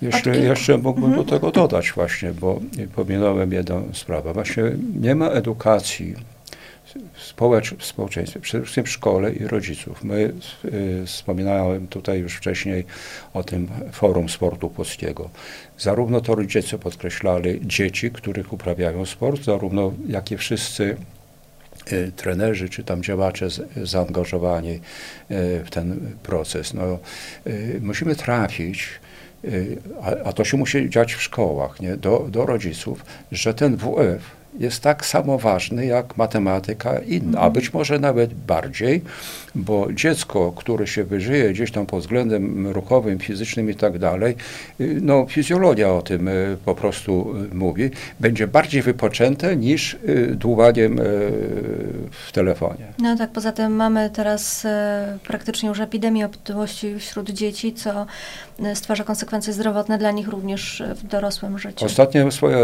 Jeszcze, 0.01 0.37
jeszcze 0.37 0.77
mógłbym 0.77 1.09
mhm. 1.09 1.25
do 1.25 1.31
tego 1.31 1.51
dodać 1.51 1.91
właśnie, 1.91 2.31
bo 2.31 2.59
pominąłem 2.95 3.51
jedną 3.51 3.83
sprawę. 3.93 4.33
Właśnie 4.33 4.63
nie 4.99 5.15
ma 5.15 5.27
edukacji 5.27 6.15
społecz, 7.17 7.75
w 7.75 7.85
społeczeństwie, 7.85 8.39
przede 8.39 8.63
wszystkim 8.63 8.83
w 8.83 8.89
szkole 8.89 9.33
i 9.33 9.47
rodziców. 9.47 10.03
My 10.03 10.33
y, 10.65 11.03
wspominałem 11.05 11.87
tutaj 11.87 12.19
już 12.19 12.35
wcześniej 12.35 12.85
o 13.33 13.43
tym 13.43 13.67
Forum 13.91 14.29
Sportu 14.29 14.69
Polskiego. 14.69 15.29
Zarówno 15.77 16.21
to 16.21 16.35
rodzice 16.35 16.79
podkreślali 16.79 17.59
dzieci, 17.63 18.11
których 18.11 18.53
uprawiają 18.53 19.05
sport, 19.05 19.43
zarówno 19.43 19.93
jak 20.07 20.31
i 20.31 20.37
wszyscy 20.37 20.97
y, 21.91 22.11
trenerzy 22.15 22.69
czy 22.69 22.83
tam 22.83 23.03
działacze 23.03 23.49
z, 23.49 23.61
zaangażowani 23.83 24.73
y, 24.73 24.79
w 25.65 25.69
ten 25.69 26.15
proces. 26.23 26.73
No, 26.73 26.99
y, 27.47 27.79
musimy 27.83 28.15
trafić 28.15 28.89
y, 29.45 29.77
a, 30.01 30.29
a, 30.29 30.33
to 30.33 30.45
się 30.45 30.57
musi 30.57 30.89
dziać 30.89 31.13
w 31.13 31.21
szkołach, 31.21 31.79
nie? 31.79 31.97
Do, 31.97 32.27
do 32.29 32.45
rodziców, 32.45 33.05
że 33.31 33.53
ten 33.53 33.77
WF 33.77 34.44
jest 34.59 34.81
tak 34.81 35.05
samo 35.05 35.37
ważny 35.37 35.85
jak 35.85 36.17
matematyka 36.17 36.99
inna, 36.99 37.39
a 37.39 37.49
być 37.49 37.73
może 37.73 37.99
nawet 37.99 38.33
bardziej, 38.33 39.01
bo 39.55 39.93
dziecko, 39.93 40.53
które 40.55 40.87
się 40.87 41.03
wyżyje 41.03 41.53
gdzieś 41.53 41.71
tam 41.71 41.85
pod 41.85 41.99
względem 41.99 42.67
ruchowym, 42.67 43.19
fizycznym 43.19 43.69
i 43.69 43.75
tak 43.75 43.99
dalej, 43.99 44.35
y, 44.81 44.99
no 45.01 45.25
fizjologia 45.29 45.93
o 45.93 46.01
tym 46.01 46.27
y, 46.27 46.57
po 46.65 46.75
prostu 46.75 47.35
y, 47.51 47.55
mówi, 47.55 47.89
będzie 48.19 48.47
bardziej 48.47 48.81
wypoczęte 48.81 49.55
niż 49.55 49.97
długaniem 50.31 50.99
w 52.11 52.31
telefonie. 52.31 52.85
No 52.99 53.17
tak, 53.17 53.31
poza 53.31 53.51
tym 53.51 53.71
mamy 53.71 54.09
teraz 54.09 54.67
praktycznie 55.27 55.69
już 55.69 55.79
epidemię 55.79 56.25
otyłości 56.25 56.99
wśród 56.99 57.29
dzieci, 57.29 57.73
co 57.73 58.05
stwarza 58.73 59.03
konsekwencje 59.03 59.53
zdrowotne 59.53 59.97
dla 59.97 60.11
nich 60.11 60.27
również 60.27 60.83
w 60.95 61.07
dorosłym 61.07 61.59
życiu. 61.59 61.85
Ostatnie 61.85 62.31
swoje, 62.31 62.57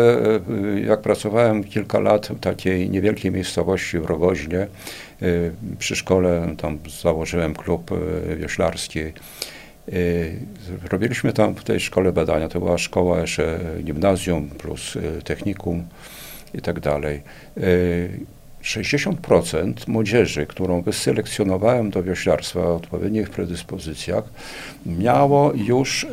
jak 0.85 1.01
pracowałem 1.01 1.63
kilka 1.63 1.99
lat 1.99 2.27
w 2.27 2.39
takiej 2.39 2.89
niewielkiej 2.89 3.31
miejscowości 3.31 3.99
w 3.99 4.05
Rogoźnie, 4.05 4.67
przy 5.79 5.95
szkole 5.95 6.55
tam 6.57 6.79
założyłem 7.01 7.55
klub 7.55 7.91
y, 7.91 8.35
wioślarski. 8.35 8.99
Y, 8.99 10.39
robiliśmy 10.89 11.33
tam 11.33 11.55
w 11.55 11.63
tej 11.63 11.79
szkole 11.79 12.13
badania, 12.13 12.49
to 12.49 12.59
była 12.59 12.77
szkoła 12.77 13.19
jeszcze 13.19 13.59
gimnazjum 13.83 14.49
plus 14.49 14.97
technikum 15.23 15.83
i 16.53 16.61
tak 16.61 16.79
dalej. 16.79 17.21
60% 18.63 19.73
młodzieży, 19.87 20.45
którą 20.45 20.81
wyselekcjonowałem 20.81 21.89
do 21.89 22.03
wioślarstwa 22.03 22.59
o 22.59 22.75
odpowiednich 22.75 23.29
predyspozycjach, 23.29 24.23
miało 24.85 25.53
już 25.53 26.03
y, 26.03 26.09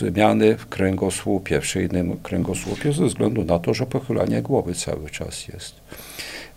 zmiany 0.00 0.56
w 0.56 0.68
kręgosłupie, 0.68 1.60
w 1.60 1.66
szyjnym 1.66 2.16
kręgosłupie, 2.22 2.92
ze 2.92 3.06
względu 3.06 3.44
na 3.44 3.58
to, 3.58 3.74
że 3.74 3.86
pochylanie 3.86 4.42
głowy 4.42 4.74
cały 4.74 5.10
czas 5.10 5.48
jest. 5.48 5.74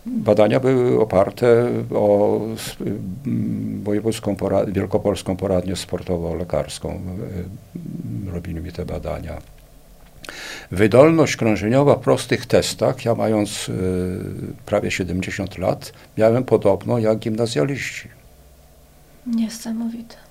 Badania 0.05 0.59
były 0.59 1.01
oparte 1.01 1.69
o 1.95 2.39
mm, 3.25 3.83
wojewódzką 3.83 4.35
porad, 4.35 4.69
wielkopolską 4.69 5.35
poradnię 5.35 5.73
sportowo-lekarską. 5.75 6.99
Y, 8.27 8.31
robili 8.31 8.61
mi 8.61 8.71
te 8.71 8.85
badania. 8.85 9.41
Wydolność 10.71 11.35
krążeniowa 11.35 11.95
w 11.95 11.99
prostych 11.99 12.45
testach, 12.45 13.05
ja 13.05 13.15
mając 13.15 13.69
y, 13.69 13.73
prawie 14.65 14.91
70 14.91 15.57
lat, 15.57 15.93
miałem 16.17 16.43
podobno 16.43 16.99
jak 16.99 17.19
gimnazjaliści. 17.19 18.09
Niesamowite. 19.27 20.24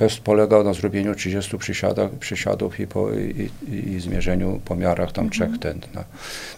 Test 0.00 0.20
polegał 0.20 0.64
na 0.64 0.72
zrobieniu 0.72 1.14
30 1.14 1.58
przysiadach, 1.58 2.10
przysiadów 2.10 2.80
i, 2.80 2.86
po, 2.86 3.12
i, 3.12 3.50
i, 3.94 4.00
zmierzeniu 4.00 4.60
pomiarach 4.64 5.12
tam 5.12 5.24
mhm. 5.24 5.30
trzech 5.30 5.60
tętna. 5.60 6.04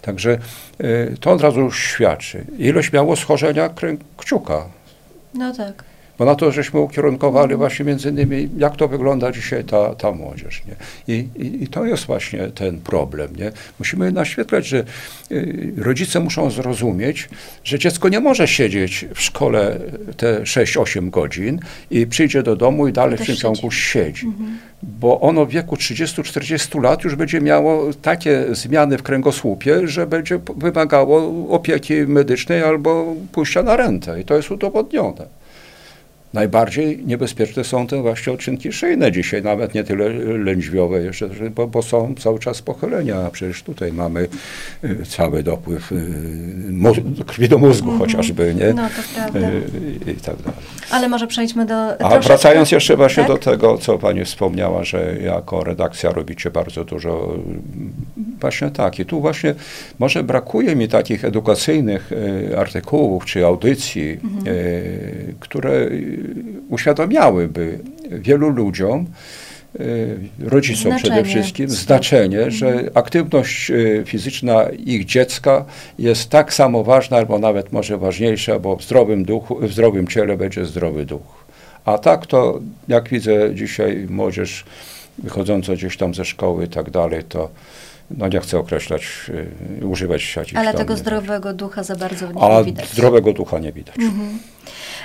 Także 0.01 0.37
y, 0.81 1.17
to 1.19 1.31
od 1.31 1.41
razu 1.41 1.71
świadczy. 1.71 2.45
Ilość 2.57 2.91
miało 2.91 3.15
schorzenia 3.15 3.69
kciuka. 4.17 4.65
No 5.33 5.53
tak. 5.53 5.83
Bo 6.17 6.25
na 6.25 6.35
to 6.35 6.51
żeśmy 6.51 6.79
ukierunkowali 6.79 7.55
właśnie 7.55 7.85
między 7.85 8.09
innymi, 8.09 8.49
jak 8.57 8.75
to 8.75 8.87
wygląda 8.87 9.31
dzisiaj 9.31 9.63
ta, 9.63 9.95
ta 9.95 10.11
młodzież. 10.11 10.61
Nie? 10.67 10.75
I, 11.15 11.27
i, 11.35 11.63
I 11.63 11.67
to 11.67 11.85
jest 11.85 12.05
właśnie 12.05 12.47
ten 12.47 12.81
problem. 12.81 13.35
Nie? 13.35 13.51
Musimy 13.79 14.11
naświetlać, 14.11 14.67
że 14.67 14.83
y, 15.31 15.73
rodzice 15.77 16.19
muszą 16.19 16.51
zrozumieć, 16.51 17.29
że 17.63 17.79
dziecko 17.79 18.09
nie 18.09 18.19
może 18.19 18.47
siedzieć 18.47 19.05
w 19.15 19.21
szkole 19.21 19.79
te 20.17 20.41
6-8 20.41 21.09
godzin 21.09 21.59
i 21.91 22.07
przyjdzie 22.07 22.43
do 22.43 22.55
domu 22.55 22.87
i 22.87 22.93
dalej 22.93 23.17
w 23.17 23.25
tym 23.25 23.35
ciągu 23.35 23.71
siedzi. 23.71 24.25
Mhm. 24.25 24.57
Bo 24.83 25.21
ono 25.21 25.45
w 25.45 25.49
wieku 25.49 25.75
30-40 25.75 26.83
lat 26.83 27.03
już 27.03 27.15
będzie 27.15 27.41
miało 27.41 27.93
takie 28.01 28.45
zmiany 28.51 28.97
w 28.97 29.03
kręgosłupie, 29.03 29.87
że 29.87 30.07
będzie 30.07 30.39
wymagało 30.55 31.47
opieki 31.49 31.93
medycznej 31.93 32.63
albo 32.63 33.15
pójścia 33.31 33.63
na 33.63 33.77
rentę. 33.77 34.21
I 34.21 34.23
to 34.23 34.35
jest 34.35 34.51
udowodnione. 34.51 35.42
Najbardziej 36.33 37.03
niebezpieczne 37.05 37.63
są 37.63 37.87
te 37.87 38.01
właśnie 38.01 38.33
odczynki 38.33 38.71
szyjne 38.71 39.11
dzisiaj, 39.11 39.43
nawet 39.43 39.73
nie 39.73 39.83
tyle 39.83 40.09
lędźwiowe 40.37 41.03
jeszcze, 41.03 41.29
bo, 41.55 41.67
bo 41.67 41.81
są 41.81 42.15
cały 42.15 42.39
czas 42.39 42.61
pochylenia, 42.61 43.15
a 43.17 43.29
przecież 43.29 43.63
tutaj 43.63 43.93
mamy 43.93 44.27
y, 44.83 45.05
cały 45.05 45.43
dopływ 45.43 45.91
y, 45.91 47.23
krwi 47.27 47.49
do 47.49 47.57
mózgu 47.57 47.91
-hmm. 47.91 47.97
chociażby, 47.97 48.55
nie? 48.55 48.73
No, 48.73 48.89
to 48.89 49.01
prawda. 49.15 49.49
Y, 49.49 50.11
I 50.11 50.15
tak 50.15 50.35
dalej. 50.35 50.59
Ale 50.91 51.09
może 51.09 51.27
przejdźmy 51.27 51.65
do... 51.65 52.01
A 52.01 52.19
wracając 52.19 52.71
jeszcze 52.71 52.97
właśnie 52.97 53.23
tak? 53.23 53.31
do 53.31 53.37
tego, 53.37 53.77
co 53.77 53.97
Pani 53.97 54.25
wspomniała, 54.25 54.83
że 54.83 55.15
jako 55.23 55.63
redakcja 55.63 56.11
robicie 56.11 56.51
bardzo 56.51 56.85
dużo 56.85 57.37
właśnie 58.39 58.71
tak. 58.71 58.99
I 58.99 59.05
tu 59.05 59.21
właśnie 59.21 59.55
może 59.99 60.23
brakuje 60.23 60.75
mi 60.75 60.87
takich 60.87 61.25
edukacyjnych 61.25 62.09
artykułów 62.57 63.25
czy 63.25 63.45
audycji, 63.45 64.17
-hmm. 64.17 64.43
które 65.39 65.89
uświadamiałyby 66.69 67.79
wielu 68.09 68.49
ludziom, 68.49 69.05
y, 69.79 70.17
rodzicom 70.39 70.91
znaczenie. 70.91 70.99
przede 71.01 71.23
wszystkim, 71.23 71.69
znaczenie, 71.69 72.37
mhm. 72.37 72.51
że 72.51 72.89
aktywność 72.93 73.71
y, 73.71 74.03
fizyczna 74.05 74.63
ich 74.85 75.05
dziecka 75.05 75.65
jest 75.99 76.29
tak 76.29 76.53
samo 76.53 76.83
ważna, 76.83 77.17
albo 77.17 77.39
nawet 77.39 77.71
może 77.71 77.97
ważniejsza, 77.97 78.59
bo 78.59 78.75
w 78.75 78.83
zdrowym 78.83 79.25
duchu, 79.25 79.55
w 79.55 79.71
zdrowym 79.71 80.07
ciele 80.07 80.37
będzie 80.37 80.65
zdrowy 80.65 81.05
duch. 81.05 81.43
A 81.85 81.97
tak 81.97 82.27
to, 82.27 82.59
jak 82.87 83.09
widzę 83.09 83.55
dzisiaj 83.55 84.07
młodzież 84.09 84.65
wychodząca 85.17 85.73
gdzieś 85.73 85.97
tam 85.97 86.13
ze 86.13 86.25
szkoły 86.25 86.65
i 86.65 86.67
tak 86.67 86.89
dalej, 86.89 87.23
to 87.23 87.49
no 88.17 88.27
nie 88.27 88.39
chcę 88.39 88.59
określać, 88.59 89.31
y, 89.81 89.87
używać 89.87 90.35
jakichś 90.35 90.55
Ale 90.55 90.73
tego 90.73 90.97
zdrowego 90.97 91.53
ducha 91.53 91.83
za 91.83 91.95
bardzo 91.95 92.27
nie 92.27 92.63
widać. 92.63 92.85
A 92.85 92.93
zdrowego 92.93 93.33
ducha 93.33 93.59
nie 93.59 93.71
widać. 93.73 93.95
Mhm. 93.99 94.39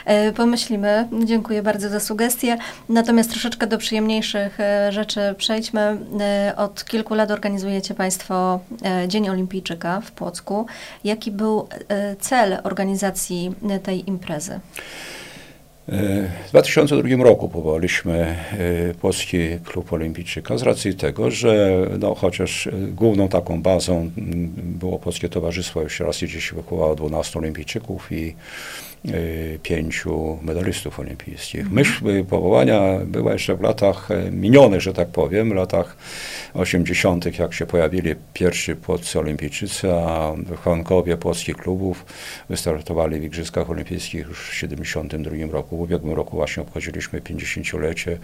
E, 0.05 0.33
pomyślimy. 0.33 1.09
Dziękuję 1.25 1.63
bardzo 1.63 1.89
za 1.89 2.01
sugestie. 2.01 2.59
Natomiast 2.89 3.31
troszeczkę 3.31 3.67
do 3.67 3.79
przyjemniejszych 3.79 4.61
e, 4.61 4.93
rzeczy 4.93 5.21
przejdźmy. 5.39 5.99
E, 6.21 6.53
od 6.57 6.85
kilku 6.85 7.15
lat 7.15 7.31
organizujecie 7.31 7.95
Państwo 7.95 8.61
Dzień 9.09 9.29
Olimpijczyka 9.29 10.01
w 10.01 10.13
Płocku. 10.13 10.67
Jaki 11.05 11.31
był 11.31 11.69
cel 12.21 12.59
organizacji 12.63 13.53
tej 13.83 14.09
imprezy? 14.09 14.61
W 16.47 16.51
2002 16.51 17.25
roku 17.25 17.49
powołaliśmy 17.49 18.37
Polski 19.01 19.39
Klub 19.65 19.93
Olimpijczyka 19.93 20.59
z 20.59 20.63
racji 20.63 20.95
tego, 20.95 21.31
że 21.31 21.87
no, 21.99 22.15
chociaż 22.15 22.69
główną 22.89 23.29
taką 23.29 23.63
bazą 23.63 24.11
było 24.57 24.99
Polskie 24.99 25.29
Towarzystwo, 25.29 25.83
jeszcze 25.83 26.05
raz 26.05 26.17
gdzieś 26.17 26.53
wychowało 26.53 26.95
12 26.95 27.39
olimpijczyków 27.39 28.13
i 28.13 28.35
pięciu 29.63 30.39
medalistów 30.43 31.01
olimpijskich. 31.01 31.71
Myśl 31.71 32.25
powołania 32.25 32.99
była 33.05 33.33
jeszcze 33.33 33.57
w 33.57 33.61
latach 33.61 34.11
e, 34.11 34.31
minionych, 34.31 34.81
że 34.81 34.93
tak 34.93 35.09
powiem, 35.09 35.51
w 35.51 35.55
latach 35.55 35.97
80., 36.55 37.39
jak 37.39 37.55
się 37.55 37.67
pojawili 37.67 38.15
pierwsi 38.35 38.77
płoccy 38.77 39.19
olimpijczycy, 39.19 39.93
a 39.93 40.33
wychowankowie 40.37 41.17
płockich 41.17 41.57
klubów 41.57 42.05
wystartowali 42.49 43.21
w 43.21 43.25
Igrzyskach 43.25 43.71
Olimpijskich 43.71 44.27
już 44.27 44.39
w 44.39 44.51
1972 44.51 45.53
roku. 45.53 45.77
W 45.77 45.81
ubiegłym 45.81 46.15
roku 46.15 46.37
właśnie 46.37 46.63
obchodziliśmy 46.63 47.21
50-lecie 47.21 48.19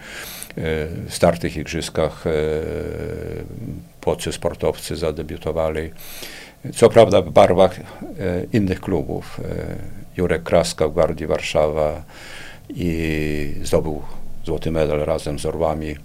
e, 0.57 0.63
start 1.09 1.37
w 1.37 1.39
tych 1.39 1.57
Igrzyskach. 1.57 2.23
Płocy 4.01 4.31
sportowcy 4.31 4.95
zadebiutowali 4.95 5.91
co 6.75 6.89
prawda 6.89 7.21
w 7.21 7.31
barwach 7.31 7.79
innych 8.53 8.81
klubów. 8.81 9.41
Jurek 10.17 10.43
Kraska 10.43 10.87
w 10.87 10.93
Gwardii 10.93 11.27
Warszawa 11.27 12.03
i 12.69 13.55
zdobył 13.63 14.01
złoty 14.45 14.71
medal 14.71 14.99
razem 14.99 15.39
z 15.39 15.45
orłami 15.45 15.95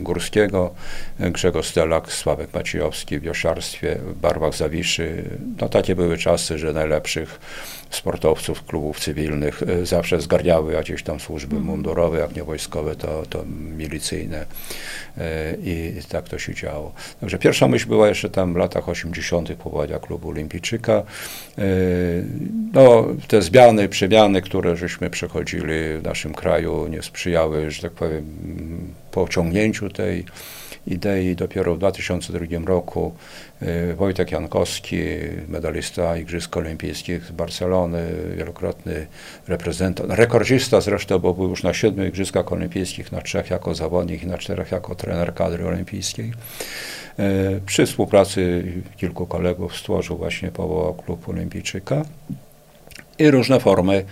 Górskiego, 0.00 0.74
Grzegorz 1.18 1.68
Stelak, 1.68 2.12
Sławek 2.12 2.54
Maciejowski 2.54 3.18
w 3.18 3.22
wiosiarstwie 3.22 3.94
w 3.94 4.14
barwach 4.14 4.54
Zawiszy. 4.54 5.24
No 5.60 5.68
takie 5.68 5.96
były 5.96 6.18
czasy, 6.18 6.58
że 6.58 6.72
najlepszych 6.72 7.40
sportowców 7.90 8.64
klubów 8.64 9.00
cywilnych 9.00 9.62
e, 9.62 9.86
zawsze 9.86 10.20
zgarniały 10.20 10.72
jakieś 10.72 11.02
tam 11.02 11.20
służby 11.20 11.56
mhm. 11.56 11.64
mundurowe, 11.64 12.18
jak 12.18 12.36
nie 12.36 12.44
wojskowe, 12.44 12.96
to, 12.96 13.22
to 13.30 13.44
milicyjne 13.76 14.46
e, 15.18 15.54
i 15.64 15.92
tak 16.08 16.28
to 16.28 16.38
się 16.38 16.54
działo. 16.54 16.92
Także 17.20 17.38
pierwsza 17.38 17.68
myśl 17.68 17.88
była 17.88 18.08
jeszcze 18.08 18.30
tam 18.30 18.54
w 18.54 18.56
latach 18.56 18.88
80. 18.88 19.52
powołania 19.54 19.98
klubu 19.98 20.28
olimpijczyka. 20.28 20.92
E, 20.92 21.02
no, 22.72 23.06
te 23.28 23.42
zmiany, 23.42 23.88
przemiany, 23.88 24.42
które 24.42 24.76
żeśmy 24.76 25.10
przechodzili 25.10 25.98
w 25.98 26.02
naszym 26.02 26.34
kraju 26.34 26.86
nie 26.88 27.02
sprzyjały, 27.02 27.70
że 27.70 27.82
tak 27.82 27.92
powiem, 27.92 28.24
pociągnięciu 29.14 29.90
tej 29.90 30.24
idei 30.86 31.36
dopiero 31.36 31.74
w 31.74 31.78
2002 31.78 32.66
roku 32.66 33.14
y, 33.62 33.94
Wojtek 33.94 34.32
Jankowski, 34.32 34.96
medalista 35.48 36.16
Igrzysk 36.16 36.56
Olimpijskich 36.56 37.24
z 37.24 37.30
Barcelony, 37.30 38.02
wielokrotny 38.36 39.06
reprezentant, 39.48 40.12
rekordzista 40.12 40.80
zresztą, 40.80 41.18
bo 41.18 41.34
był 41.34 41.48
już 41.48 41.62
na 41.62 41.74
siedmiu 41.74 42.04
Igrzyskach 42.04 42.52
Olimpijskich, 42.52 43.12
na 43.12 43.20
trzech 43.20 43.50
jako 43.50 43.74
zawodnik 43.74 44.22
i 44.22 44.26
na 44.26 44.38
czterech 44.38 44.72
jako 44.72 44.94
trener 44.94 45.34
kadry 45.34 45.66
olimpijskiej. 45.66 46.32
Y, 47.18 47.60
przy 47.66 47.86
współpracy 47.86 48.64
kilku 48.96 49.26
kolegów 49.26 49.76
stworzył 49.76 50.16
właśnie 50.16 50.50
powołał 50.50 50.94
klub 50.94 51.28
olimpijczyka 51.28 52.04
i 53.18 53.30
różne 53.30 53.60
formy 53.60 54.04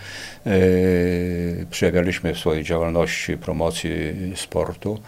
y, 0.47 1.66
przejawialiśmy 1.71 2.35
w 2.35 2.38
swojej 2.38 2.64
działalności, 2.64 3.37
promocji 3.37 3.92
sportu. 4.37 5.00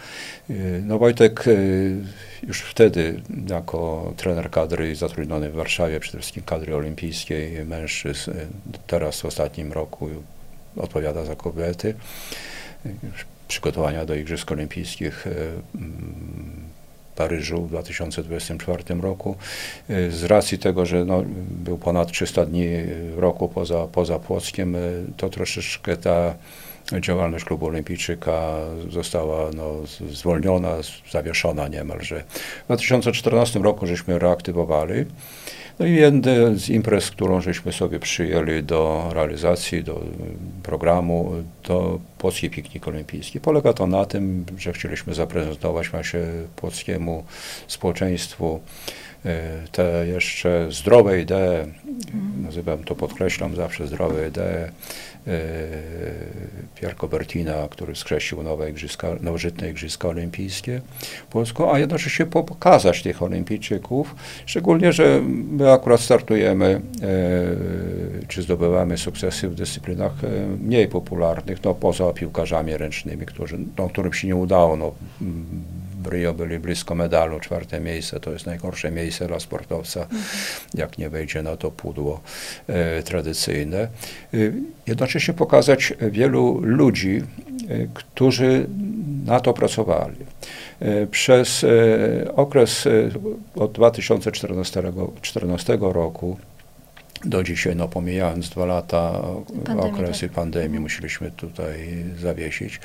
Y, 0.49 0.81
no 0.85 0.99
Wojtek 0.99 1.47
y, 1.47 1.95
już 2.47 2.61
wtedy 2.61 3.21
jako 3.49 4.13
trener 4.17 4.49
kadry 4.51 4.95
zatrudniony 4.95 5.49
w 5.49 5.55
Warszawie, 5.55 5.99
przede 5.99 6.19
wszystkim 6.19 6.43
kadry 6.43 6.75
olimpijskiej 6.75 7.65
mężczyzn, 7.65 8.31
teraz 8.87 9.21
w 9.21 9.25
ostatnim 9.25 9.73
roku 9.73 10.09
odpowiada 10.77 11.25
za 11.25 11.35
kobiety. 11.35 11.93
Przygotowania 13.47 14.05
do 14.05 14.15
Igrzysk 14.15 14.51
Olimpijskich 14.51 15.25
Paryżu 17.15 17.61
w 17.61 17.69
2024 17.69 18.83
roku. 19.01 19.35
Y, 19.89 20.11
z 20.11 20.23
racji 20.23 20.57
tego, 20.57 20.85
że 20.85 21.05
no, 21.05 21.23
był 21.49 21.77
ponad 21.77 22.11
300 22.11 22.45
dni 22.45 22.67
w 23.15 23.17
roku 23.17 23.49
poza, 23.49 23.87
poza 23.87 24.19
Płockiem, 24.19 24.75
y, 24.75 25.05
to 25.17 25.29
troszeczkę 25.29 25.97
ta 25.97 26.35
działalność 27.01 27.45
klubu 27.45 27.65
olimpijczyka 27.65 28.55
została 28.89 29.51
no, 29.55 29.73
zwolniona, 30.11 30.75
zawieszona 31.11 31.67
niemalże. 31.67 32.23
W 32.63 32.67
2014 32.67 33.59
roku 33.59 33.87
żeśmy 33.87 34.19
reaktywowali. 34.19 35.05
No 35.79 35.85
i 35.85 35.95
jedna 35.95 36.31
z 36.55 36.69
imprez, 36.69 37.11
którą 37.11 37.41
żeśmy 37.41 37.73
sobie 37.73 37.99
przyjęli 37.99 38.63
do 38.63 39.09
realizacji, 39.13 39.83
do 39.83 40.01
programu, 40.63 41.31
to 41.63 41.99
Płocki 42.17 42.49
Piknik 42.49 42.87
Olimpijski. 42.87 43.39
Polega 43.39 43.73
to 43.73 43.87
na 43.87 44.05
tym, 44.05 44.45
że 44.57 44.73
chcieliśmy 44.73 45.13
zaprezentować 45.13 45.89
właśnie 45.89 46.19
płockiemu 46.55 47.23
społeczeństwu 47.67 48.59
te 49.71 50.07
jeszcze 50.07 50.67
zdrowe 50.71 51.21
idee, 51.21 51.71
nazywam 52.43 52.83
to, 52.83 52.95
podkreślam 52.95 53.55
zawsze 53.55 53.87
zdrowe 53.87 54.27
idee, 54.27 54.71
E, 55.27 55.67
Pier 56.75 56.95
Cobertina, 56.95 57.67
który 57.71 57.95
skreślił 57.95 58.43
nowe 58.43 58.69
igrzyska, 58.69 59.07
nowożytne 59.21 59.69
Igrzyska 59.69 60.07
Olimpijskie 60.07 60.81
Polską, 61.29 61.73
a 61.73 61.79
jednocześnie 61.79 62.25
pokazać 62.25 63.03
tych 63.03 63.23
olimpijczyków, 63.23 64.15
szczególnie, 64.45 64.93
że 64.93 65.21
my 65.49 65.71
akurat 65.71 66.01
startujemy, 66.01 66.65
e, 66.65 68.27
czy 68.27 68.41
zdobywamy 68.41 68.97
sukcesy 68.97 69.49
w 69.49 69.55
dyscyplinach 69.55 70.13
mniej 70.61 70.87
popularnych, 70.87 71.63
no 71.63 71.73
poza 71.73 72.13
piłkarzami 72.13 72.77
ręcznymi, 72.77 73.25
którzy, 73.25 73.57
no, 73.77 73.89
którym 73.89 74.13
się 74.13 74.27
nie 74.27 74.35
udało, 74.35 74.75
no, 74.75 74.91
Rio 76.09 76.33
byli 76.33 76.59
blisko 76.59 76.95
medalu, 76.95 77.39
czwarte 77.39 77.79
miejsce 77.79 78.19
to 78.19 78.31
jest 78.31 78.45
najgorsze 78.45 78.91
miejsce 78.91 79.27
dla 79.27 79.39
sportowca, 79.39 80.07
jak 80.73 80.97
nie 80.97 81.09
wejdzie 81.09 81.43
na 81.43 81.57
to 81.57 81.71
pudło 81.71 82.21
e, 82.67 83.03
tradycyjne. 83.03 83.79
E, 83.81 83.87
jednocześnie 84.87 85.33
pokazać 85.33 85.93
wielu 86.11 86.59
ludzi, 86.61 87.21
e, 87.69 87.87
którzy 87.93 88.67
na 89.25 89.39
to 89.39 89.53
pracowali. 89.53 90.15
E, 90.79 91.07
przez 91.07 91.65
okres 92.35 92.87
od 93.55 93.71
2014 93.71 94.81
roku 95.81 96.37
do 97.25 97.43
dzisiaj, 97.43 97.75
no 97.75 97.87
pomijając 97.87 98.49
dwa 98.49 98.65
lata 98.65 99.21
Pandemii, 99.65 99.91
okresy 99.93 100.27
tak. 100.27 100.35
pandemii, 100.35 100.79
musieliśmy 100.79 101.31
tutaj 101.31 102.05
zawiesić. 102.19 102.79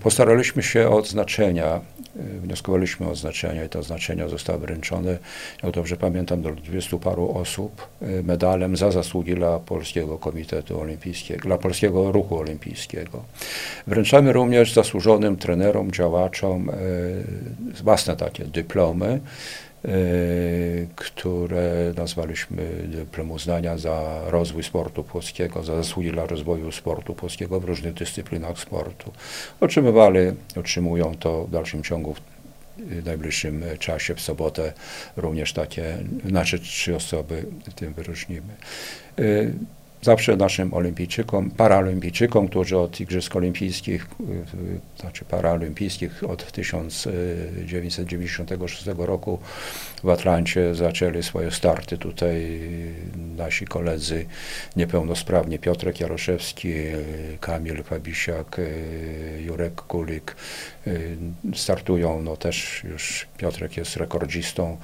Postaraliśmy 0.00 0.62
się 0.62 0.88
o 0.88 0.96
odznaczenia 0.96 1.80
wnioskowaliśmy 2.16 3.06
o 3.06 3.10
oznaczenia 3.10 3.64
i 3.64 3.68
te 3.68 3.78
oznaczenia 3.78 4.28
zostały 4.28 4.58
wręczone, 4.58 5.18
jak 5.62 5.72
dobrze 5.72 5.96
pamiętam, 5.96 6.42
do 6.42 6.50
dwudziestu 6.50 6.98
paru 6.98 7.38
osób 7.38 7.88
e, 8.02 8.22
medalem 8.22 8.76
za 8.76 8.90
zasługi 8.90 9.34
dla 9.34 9.58
Polskiego 9.58 10.18
Komitetu 10.18 10.80
Olimpijskiego, 10.80 11.40
dla 11.40 11.58
Polskiego 11.58 12.12
Ruchu 12.12 12.38
Olimpijskiego. 12.38 13.24
Wręczamy 13.86 14.32
również 14.32 14.72
zasłużonym 14.72 15.36
trenerom, 15.36 15.92
działaczom 15.92 16.70
e, 16.70 16.74
własne 17.82 18.16
takie 18.16 18.44
dyplomy, 18.44 19.06
e, 19.06 19.20
które 20.96 21.92
nazwaliśmy 21.96 22.62
dyplom 22.84 23.30
uznania 23.30 23.78
za 23.78 24.20
rozwój 24.26 24.62
sportu 24.62 25.04
polskiego, 25.04 25.62
za 25.62 25.76
zasługi 25.76 26.10
dla 26.10 26.26
rozwoju 26.26 26.72
sportu 26.72 27.14
polskiego 27.14 27.60
w 27.60 27.64
różnych 27.64 27.94
dyscyplinach 27.94 28.58
sportu. 28.58 29.12
Otrzymywali, 29.60 30.18
otrzymują 30.56 31.14
to 31.14 31.44
w 31.44 31.50
dalszym 31.50 31.82
ciągu 31.82 32.14
w 32.78 33.06
najbliższym 33.06 33.64
czasie, 33.78 34.14
w 34.14 34.20
sobotę 34.20 34.72
również 35.16 35.52
takie, 35.52 35.98
nasze 36.24 36.58
trzy 36.58 36.96
osoby 36.96 37.46
tym 37.76 37.94
wyróżnimy. 37.94 38.54
Y, 40.02 40.04
zawsze 40.04 40.36
naszym 40.36 40.74
olimpijczykom, 40.74 41.50
paraolimpijczykom, 41.50 42.48
którzy 42.48 42.78
od 42.78 43.00
Igrzysk 43.00 43.36
Olimpijskich, 43.36 44.06
znaczy 45.00 45.24
paraolimpijskich 45.24 46.30
od 46.30 46.52
1996 46.52 48.86
roku 48.98 49.38
w 50.04 50.08
Atlancie 50.08 50.74
zaczęli 50.74 51.22
swoje 51.22 51.50
starty. 51.50 51.98
Tutaj 51.98 52.60
nasi 53.36 53.66
koledzy 53.66 54.26
niepełnosprawni, 54.76 55.58
Piotrek 55.58 56.00
Jaroszewski, 56.00 56.74
Kamil 57.40 57.82
Fabisiak, 57.82 58.60
Jurek 59.38 59.74
Kulik 59.74 60.36
startują, 61.54 62.22
no 62.22 62.36
też 62.36 62.84
już 62.84 63.26
Piotrek 63.38 63.76
jest 63.76 63.96
rekordzistą, 63.96 64.76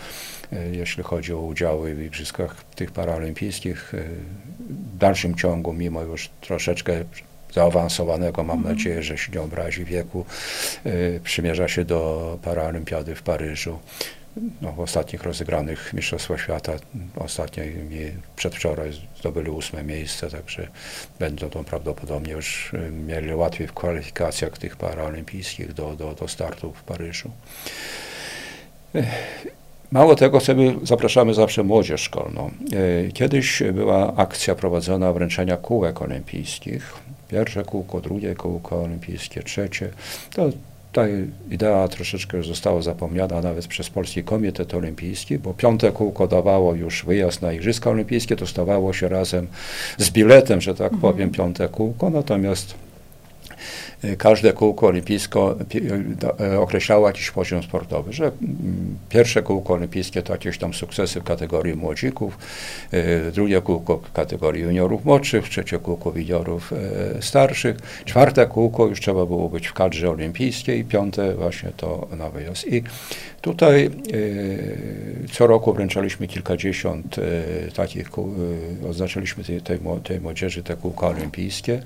jeśli 0.73 1.03
chodzi 1.03 1.33
o 1.33 1.39
udziały 1.39 1.95
w 1.95 2.03
igrzyskach 2.03 2.65
tych 2.65 2.91
paraolimpijskich 2.91 3.93
w 4.69 4.99
dalszym 4.99 5.35
ciągu, 5.35 5.73
mimo 5.73 6.03
już 6.03 6.31
troszeczkę 6.41 7.05
zaawansowanego, 7.55 8.45
mam 8.45 8.59
mhm. 8.59 8.77
nadzieję, 8.77 9.03
że 9.03 9.19
się 9.19 9.33
nie 9.33 9.41
obrazi 9.41 9.85
wieku, 9.85 10.25
y, 10.87 11.21
przymierza 11.25 11.69
się 11.69 11.85
do 11.85 12.39
Paralimpiady 12.43 13.15
w 13.15 13.23
Paryżu. 13.23 13.79
No, 14.63 14.73
w 14.73 14.81
ostatnich 14.81 15.23
rozegranych 15.23 15.93
Mistrzostwach 15.95 16.41
Świata, 16.41 16.73
ostatniej 17.17 17.73
przedwczoraj 18.37 18.93
zdobyli 19.19 19.51
ósme 19.51 19.83
miejsce, 19.83 20.31
także 20.31 20.69
będą 21.19 21.51
to 21.51 21.65
prawdopodobnie 21.65 22.33
już 22.33 22.75
y, 22.75 22.91
mieli 22.91 23.35
łatwiej 23.35 23.67
w 23.67 23.73
kwalifikacjach 23.73 24.59
tych 24.59 24.77
paraolimpijskich 24.77 25.73
do, 25.73 25.97
do, 25.97 26.15
do 26.15 26.29
startu 26.29 26.73
w 26.73 26.83
Paryżu. 26.83 27.31
Mało 29.93 30.15
tego, 30.15 30.39
chcemy, 30.39 30.75
zapraszamy 30.83 31.35
zawsze 31.35 31.63
młodzież 31.63 32.01
szkolną. 32.01 32.51
E, 33.07 33.13
kiedyś 33.13 33.63
była 33.73 34.17
akcja 34.17 34.55
prowadzona 34.55 35.13
wręczenia 35.13 35.57
kółek 35.57 36.03
olimpijskich. 36.03 36.95
Pierwsze 37.29 37.65
kółko, 37.65 38.01
drugie 38.01 38.35
kółko 38.35 38.83
olimpijskie, 38.83 39.43
trzecie. 39.43 39.89
To 40.35 40.51
ta 40.93 41.03
idea 41.51 41.89
troszeczkę 41.89 42.43
została 42.43 42.83
zapomniana 42.83 43.41
nawet 43.41 43.67
przez 43.67 43.91
Polski 43.91 44.25
Komitet 44.25 44.75
Olimpijski, 44.75 45.39
bo 45.39 45.55
piąte 45.55 45.93
kółko 45.93 46.27
dawało 46.27 46.75
już 46.75 47.05
wyjazd 47.05 47.43
na 47.43 47.53
Igrzyska 47.53 47.91
Olimpijskie, 47.91 48.37
to 48.37 48.47
stawało 48.47 48.93
się 48.93 49.09
razem 49.09 49.47
z 49.99 50.11
biletem, 50.11 50.61
że 50.61 50.75
tak 50.75 50.93
powiem, 50.93 51.29
mhm. 51.29 51.31
piąte 51.31 51.69
kółko, 51.69 52.11
natomiast 52.11 52.75
każde 54.19 54.53
kółko 54.53 54.87
olimpijskie 54.87 55.41
y, 56.41 56.59
określało 56.59 57.07
jakiś 57.07 57.31
poziom 57.31 57.63
sportowy, 57.63 58.13
że 58.13 58.25
mm, 58.25 58.97
pierwsze 59.09 59.43
kółko 59.43 59.75
olimpijskie 59.75 60.23
to 60.23 60.33
jakieś 60.33 60.59
tam 60.59 60.75
sukcesy 60.75 61.21
w 61.21 61.25
kategorii 61.25 61.75
młodzików, 61.75 62.39
drugie 63.33 63.63
kółko 63.63 63.97
w 63.97 64.13
kategorii 64.13 64.63
juniorów 64.63 65.05
młodszych, 65.05 65.49
trzecie 65.49 65.79
kółko 65.79 66.13
juniorów 66.17 66.73
starszych, 67.21 67.77
czwarte 68.05 68.47
kółko 68.47 68.87
już 68.87 69.01
trzeba 69.01 69.27
było 69.27 69.49
być 69.49 69.67
w 69.67 69.73
kadrze 69.73 70.11
olimpijskiej, 70.11 70.85
piąte 70.85 71.35
właśnie 71.35 71.71
to 71.77 72.09
na 72.19 72.31
wyjazd. 72.31 72.67
I 72.73 72.83
tutaj 73.41 73.91
co 75.33 75.47
roku 75.47 75.73
wręczaliśmy 75.73 76.29
kilkadziesiąt 76.29 77.17
takich 77.77 78.11
kół, 78.11 78.35
oznaczyliśmy 78.89 79.45
tej, 79.45 79.81
tej 80.05 80.21
młodzieży 80.21 80.63
te 80.63 80.77
kółka 80.77 81.07
olimpijskie. 81.07 81.83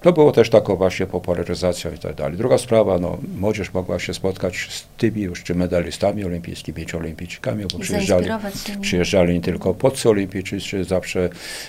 To 0.00 0.12
było 0.12 0.32
też 0.32 0.50
taką 0.50 0.76
właśnie 0.76 1.06
popularyzacją 1.06 1.92
i 1.92 1.98
tak 1.98 2.14
dalej. 2.14 2.38
Druga 2.38 2.58
sprawa, 2.58 2.98
no, 2.98 3.18
młodzież 3.38 3.72
mogła 3.74 3.98
się 3.98 4.14
spotkać 4.14 4.68
z 4.70 4.86
tymi 4.98 5.22
już 5.22 5.42
czy 5.42 5.54
medalistami 5.54 6.24
olimpijskimi, 6.24 6.86
czy 6.86 6.96
olimpijczykami, 6.96 7.64
bo 7.72 7.78
przyjeżdżali, 7.78 8.28
przyjeżdżali 8.80 9.34
nie 9.34 9.40
tylko 9.40 9.74
podcy 9.74 10.10
olimpijczycy, 10.10 10.84
zawsze 10.84 11.28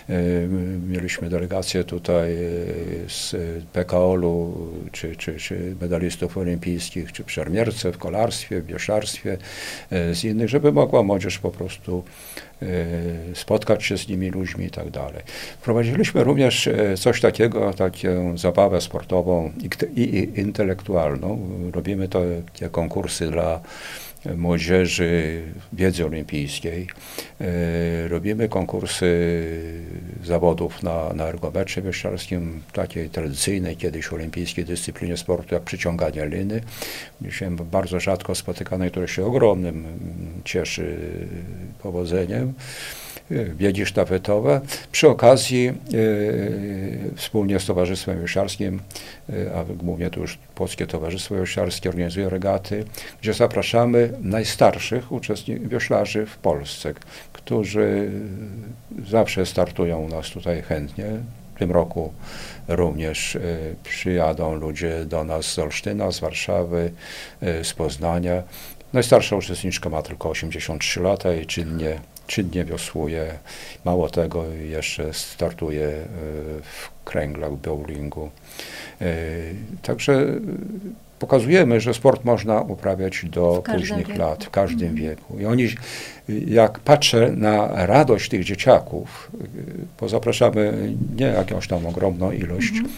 y, 0.10 0.48
mieliśmy 0.88 1.30
delegację 1.30 1.84
tutaj 1.84 2.32
y, 2.32 3.06
z 3.08 3.36
PKOL-u, 3.74 4.54
czy, 4.92 5.16
czy, 5.16 5.36
czy 5.36 5.76
medalistów 5.82 6.38
olimpijskich, 6.38 7.12
czy 7.12 7.24
w 7.24 7.32
szermierce, 7.32 7.92
w 7.92 7.98
kolarstwie, 7.98 8.62
w 8.62 8.66
bieszarstwie, 8.66 9.38
y, 9.92 10.16
z 10.16 10.24
innych, 10.24 10.50
żeby 10.50 10.72
mogła 10.72 11.04
młodzież 11.04 11.40
po 11.40 11.52
prostu 11.52 12.04
Y, 12.63 13.36
spotkać 13.36 13.84
się 13.84 13.98
z 13.98 14.08
nimi 14.08 14.30
ludźmi 14.30 14.66
i 14.66 14.70
tak 14.70 14.90
dalej. 14.90 15.24
Wprowadziliśmy 15.60 16.24
również 16.24 16.68
y, 16.68 16.96
coś 17.00 17.22
takiego, 17.22 17.74
zabawę 18.36 18.82
sportową 18.82 19.52
i, 19.96 20.02
i 20.02 20.40
intelektualną. 20.40 21.40
Robimy 21.74 22.08
to 22.08 22.22
takie 22.54 22.70
konkursy 22.70 23.32
dla 23.32 23.60
młodzieży 24.36 25.42
wiedzy 25.74 26.06
olimpijskiej. 26.06 26.88
E, 27.42 28.08
robimy 28.08 28.50
konkursy 28.50 29.08
zawodów 30.24 30.84
na, 30.84 31.13
na 31.13 31.28
ergometrze 31.28 31.82
wieszczarskim, 31.82 32.62
takiej 32.74 33.10
tradycyjnej 33.10 33.78
kiedyś 33.78 34.13
olimpijskiej 34.13 34.66
dyscyplinie 34.66 35.18
sportu, 35.18 35.56
jak 35.56 35.63
przyciąganie 35.63 36.26
liny. 36.26 36.62
Dzisiaj 37.22 37.50
bardzo 37.52 38.00
rzadko 38.00 38.36
spotykanej, 38.36 38.92
które 38.92 39.08
się 39.08 39.26
ogromnym 39.26 39.86
cieszy 40.46 40.98
powodzeniem 41.84 42.54
biegi 43.32 43.86
sztafetowe. 43.86 44.62
Przy 44.92 45.10
okazji 45.10 45.68
e, 45.68 45.74
wspólnie 47.16 47.60
z 47.60 47.66
Towarzystwem 47.66 48.22
Wieszarskim, 48.22 48.80
e, 49.30 49.56
a 49.56 49.63
głównie 49.63 50.10
to 50.10 50.20
już 50.20 50.38
Polskie 50.56 50.88
Towarzystwo 50.88 51.36
Wieszarskie 51.36 51.90
organizuje 51.90 52.30
regaty, 52.30 52.86
gdzie 53.22 53.34
zapraszamy 53.34 54.13
najstarszych 54.22 55.12
uczestników 55.12 55.70
wioślarzy 55.70 56.26
w 56.26 56.38
Polsce, 56.38 56.94
którzy 57.34 58.12
zawsze 59.10 59.46
startują 59.46 60.00
u 60.00 60.08
nas 60.08 60.30
tutaj 60.30 60.62
chętnie. 60.62 61.06
W 61.56 61.60
tym 61.60 61.72
roku 61.72 62.13
również 62.68 63.36
e, 63.36 63.40
przyjadą 63.84 64.56
ludzie 64.56 65.06
do 65.06 65.24
nas 65.24 65.46
z 65.46 65.60
Olsztyna, 65.60 66.12
z 66.12 66.20
Warszawy, 66.20 66.92
z 67.42 67.74
Poznania. 67.74 68.44
Najstarsza 68.94 69.36
uczestniczka 69.36 69.90
ma 69.90 70.02
tylko 70.02 70.30
83 70.30 71.02
lata 71.02 71.34
i 71.34 71.46
czynnie 71.46 72.00
czynnie 72.28 72.66
wiosłuje. 72.66 73.34
Mało 73.86 74.10
tego, 74.10 74.46
jeszcze 74.46 75.13
startuje 75.13 75.88
e, 75.88 76.06
w 76.62 77.04
kręglach, 77.06 77.54
bowlingu. 77.54 78.30
E, 79.02 79.06
także 79.82 80.26
pokazujemy, 81.20 81.82
że 81.82 81.94
sport 81.94 82.26
można 82.26 82.62
uprawiać 82.62 83.26
do 83.26 83.63
późnych 83.66 84.08
wieku. 84.08 84.20
lat, 84.20 84.44
w 84.44 84.50
każdym 84.50 84.90
mhm. 84.90 84.96
wieku. 84.96 85.40
I 85.40 85.46
oni, 85.46 85.68
jak 86.48 86.80
patrzę 86.80 87.32
na 87.36 87.86
radość 87.86 88.30
tych 88.30 88.44
dzieciaków, 88.44 89.32
bo 90.00 90.10
zapraszamy 90.10 90.94
nie 91.16 91.26
jakąś 91.26 91.68
tam 91.68 91.86
ogromną 91.86 92.32
ilość 92.32 92.72
mhm. 92.72 92.94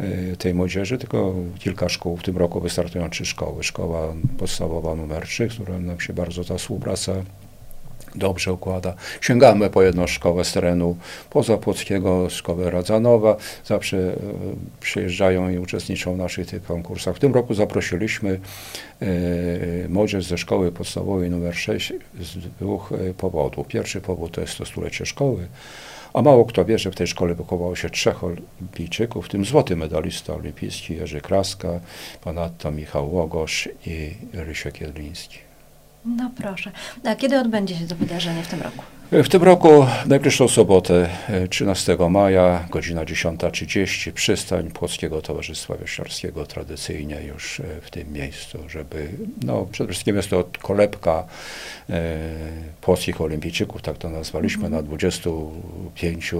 E, 0.00 0.36
tej 0.36 0.54
młodzieży, 0.54 0.98
tylko 0.98 1.34
kilka 1.58 1.88
szkół. 1.88 2.16
W 2.16 2.22
tym 2.22 2.36
roku 2.36 2.60
wystartują 2.60 3.10
trzy 3.10 3.26
szkoły. 3.26 3.64
Szkoła 3.64 4.14
podstawowa 4.38 4.94
numer 4.94 5.22
3, 5.22 5.48
którą 5.48 5.80
nam 5.80 6.00
się 6.00 6.12
bardzo 6.12 6.44
ta 6.44 6.58
współpraca 6.58 7.12
dobrze 8.16 8.52
układa. 8.52 8.94
Sięgamy 9.20 9.70
po 9.70 9.82
jedną 9.82 10.06
szkołę 10.06 10.44
z 10.44 10.52
terenu 10.52 10.96
pozapłockiego, 11.30 12.30
szkołę 12.30 12.70
Radzanowa. 12.70 13.36
Zawsze 13.64 13.96
e, 13.96 14.16
przyjeżdżają 14.80 15.50
i 15.50 15.58
uczestniczą 15.58 16.14
w 16.14 16.18
naszych 16.18 16.46
tych 16.46 16.62
konkursach. 16.62 17.16
W 17.16 17.18
tym 17.18 17.34
roku 17.34 17.54
zaprosiliśmy 17.54 18.40
e, 19.00 19.08
młodzież 19.88 20.24
ze 20.24 20.38
szkoły 20.38 20.72
podstawowej 20.72 21.30
numer 21.30 21.54
6 21.54 21.92
z 22.20 22.36
dwóch 22.60 22.92
e, 22.92 23.14
powodów. 23.14 23.66
Pierwszy 23.66 24.00
powód 24.00 24.32
to 24.32 24.40
jest 24.40 24.58
to 24.58 24.66
stulecie 24.66 25.06
szkoły, 25.06 25.48
a 26.14 26.22
mało 26.22 26.44
kto 26.44 26.64
wie, 26.64 26.78
że 26.78 26.90
w 26.90 26.94
tej 26.94 27.06
szkole 27.06 27.34
wychowało 27.34 27.76
się 27.76 27.90
trzech 27.90 28.24
olimpijczyków, 28.24 29.26
w 29.26 29.28
tym 29.28 29.44
złoty 29.44 29.76
medalista 29.76 30.34
olimpijski 30.34 30.94
Jerzy 30.94 31.20
Kraska, 31.20 31.80
ponadto 32.20 32.70
Michał 32.70 33.14
Łogosz 33.14 33.68
i 33.86 34.14
Rysiek 34.32 34.80
Jedliński. 34.80 35.38
No 36.06 36.30
proszę. 36.36 36.70
A 37.04 37.14
kiedy 37.14 37.40
odbędzie 37.40 37.76
się 37.76 37.86
to 37.86 37.96
wydarzenie 37.96 38.42
w 38.42 38.48
tym 38.48 38.62
roku? 38.62 38.82
W 39.12 39.28
tym 39.28 39.42
roku, 39.42 39.86
najbliższą 40.06 40.48
sobotę, 40.48 41.08
13 41.50 41.96
maja, 42.10 42.66
godzina 42.70 43.04
10.30, 43.04 44.12
przystań 44.12 44.70
Polskiego 44.70 45.22
Towarzystwa 45.22 45.76
Wieszczarskiego, 45.76 46.46
tradycyjnie 46.46 47.22
już 47.22 47.60
e, 47.60 47.64
w 47.82 47.90
tym 47.90 48.12
miejscu, 48.12 48.58
żeby, 48.68 49.08
no 49.44 49.66
przede 49.72 49.92
wszystkim 49.92 50.16
jest 50.16 50.30
to 50.30 50.44
kolebka 50.62 51.24
e, 51.90 52.18
polskich 52.80 53.20
olimpijczyków, 53.20 53.82
tak 53.82 53.98
to 53.98 54.08
nazwaliśmy, 54.08 54.66
mm. 54.66 54.72
na 54.72 54.82
25 54.82 56.34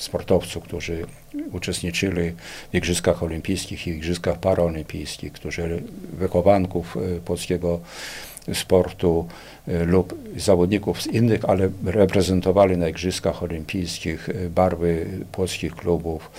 sportowców, 0.00 0.64
którzy 0.64 1.06
uczestniczyli 1.52 2.32
w 2.72 2.74
Igrzyskach 2.74 3.22
Olimpijskich 3.22 3.86
i 3.86 3.90
Igrzyskach 3.90 4.38
Paraolimpijskich, 4.38 5.32
którzy 5.32 5.82
wychowanków 6.12 6.96
e, 6.96 7.20
polskiego 7.20 7.80
sportu 8.54 9.28
e, 9.68 9.84
lub 9.84 10.14
zawodników 10.36 11.02
z 11.02 11.06
innych, 11.06 11.44
ale 11.44 11.70
reprezentowali 11.84 12.76
na 12.76 12.88
Igrzyskach 12.88 13.42
Olimpijskich 13.42 14.28
e, 14.28 14.50
barwy 14.50 15.06
polskich 15.32 15.74
klubów. 15.74 16.30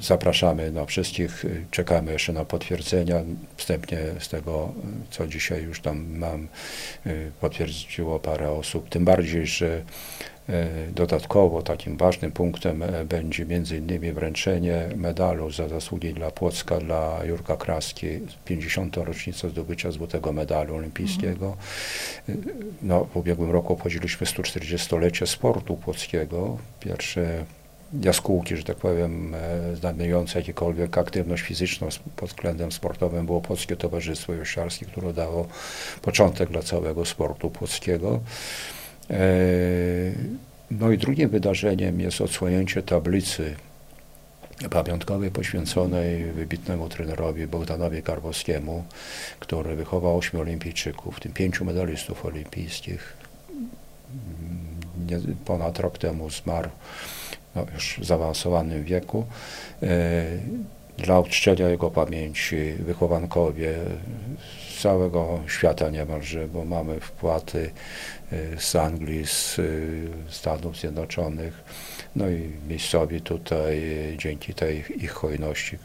Zapraszamy 0.00 0.72
na 0.72 0.86
wszystkich, 0.86 1.44
czekamy 1.70 2.12
jeszcze 2.12 2.32
na 2.32 2.44
potwierdzenia. 2.44 3.16
Wstępnie 3.56 3.98
z 4.18 4.28
tego, 4.28 4.72
co 5.10 5.26
dzisiaj 5.26 5.62
już 5.62 5.80
tam 5.80 6.18
mam, 6.18 6.48
potwierdziło 7.40 8.20
parę 8.20 8.50
osób. 8.50 8.88
Tym 8.88 9.04
bardziej, 9.04 9.46
że 9.46 9.82
dodatkowo 10.92 11.62
takim 11.62 11.96
ważnym 11.96 12.32
punktem 12.32 12.82
e, 12.82 13.04
będzie 13.04 13.44
innymi 13.78 14.12
wręczenie 14.12 14.88
medalu 14.96 15.50
za 15.50 15.68
zasługi 15.68 16.14
dla 16.14 16.30
Płocka 16.30 16.78
dla 16.78 17.24
Jurka 17.24 17.56
Kraski, 17.56 18.06
50. 18.44 18.96
rocznica 18.96 19.48
zdobycia 19.48 19.90
złotego 19.90 20.32
medalu 20.32 20.76
olimpijskiego. 20.76 21.56
Mhm. 22.28 22.56
No, 22.82 23.04
w 23.04 23.16
ubiegłym 23.16 23.50
roku 23.50 23.72
obchodziliśmy 23.72 24.26
140-lecie 24.26 25.26
sportu 25.26 25.76
płockiego. 25.76 26.58
Pierwsze 26.80 27.44
jaskółki, 28.02 28.56
że 28.56 28.64
tak 28.64 28.76
powiem, 28.76 29.34
znajdujące 29.74 30.38
jakiekolwiek 30.38 30.98
aktywność 30.98 31.42
fizyczną 31.42 31.88
pod 32.16 32.28
względem 32.28 32.72
sportowym 32.72 33.26
było 33.26 33.40
Polskie 33.40 33.76
Towarzystwo 33.76 34.32
Josiarskie, 34.32 34.86
które 34.86 35.12
dało 35.12 35.46
początek 36.02 36.50
dla 36.50 36.62
całego 36.62 37.04
sportu 37.04 37.50
płockiego. 37.50 38.20
E, 39.10 39.16
no 40.70 40.90
i 40.90 40.98
drugim 40.98 41.28
wydarzeniem 41.28 42.00
jest 42.00 42.20
odsłonięcie 42.20 42.82
tablicy 42.82 43.54
pamiątkowej 44.70 45.30
poświęconej 45.30 46.24
wybitnemu 46.24 46.88
trenerowi 46.88 47.46
Bogdanowi 47.46 48.02
Karbowskiemu, 48.02 48.84
który 49.38 49.76
wychował 49.76 50.18
ośmiu 50.18 50.40
olimpijczyków, 50.40 51.16
w 51.16 51.20
tym 51.20 51.32
pięciu 51.32 51.64
medalistów 51.64 52.24
olimpijskich. 52.24 53.16
Ponad 55.44 55.78
rok 55.78 55.98
temu 55.98 56.30
zmarł 56.30 56.70
no, 57.56 57.66
już 57.74 57.98
w 58.00 58.04
zaawansowanym 58.04 58.84
wieku. 58.84 59.26
Dla 60.98 61.20
uczczenia 61.20 61.68
jego 61.68 61.90
pamięci, 61.90 62.72
wychowankowie 62.72 63.74
z 64.70 64.80
całego 64.82 65.40
świata 65.46 65.90
niemalże, 65.90 66.48
bo 66.48 66.64
mamy 66.64 67.00
wpłaty 67.00 67.70
y, 68.32 68.56
z 68.58 68.76
Anglii, 68.76 69.26
z 69.26 69.58
y, 69.58 70.08
Stanów 70.28 70.76
Zjednoczonych, 70.76 71.64
no 72.16 72.30
i 72.30 72.50
miejscowi 72.68 73.20
tutaj 73.20 73.78
y, 74.12 74.16
dzięki 74.18 74.54
tej 74.54 74.84
ich 75.04 75.12
hojności, 75.12 75.78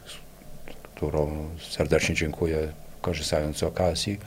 którą 0.95 1.50
serdecznie 1.69 2.15
dziękuję, 2.15 2.58
korzystając 3.02 3.58
z 3.58 3.63
okazji, 3.63 4.19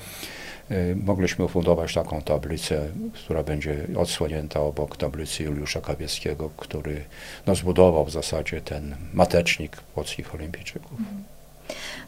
mogliśmy 0.97 1.45
ufundować 1.45 1.95
taką 1.95 2.21
tablicę, 2.21 2.89
która 3.15 3.43
będzie 3.43 3.87
odsłonięta 3.97 4.61
obok 4.61 4.97
tablicy 4.97 5.43
Juliusza 5.43 5.81
Kawieckiego, 5.81 6.51
który 6.57 7.05
no, 7.47 7.55
zbudował 7.55 8.05
w 8.05 8.11
zasadzie 8.11 8.61
ten 8.61 8.97
matecznik 9.15 9.77
płockich 9.77 10.35
olimpijczyków. 10.35 10.99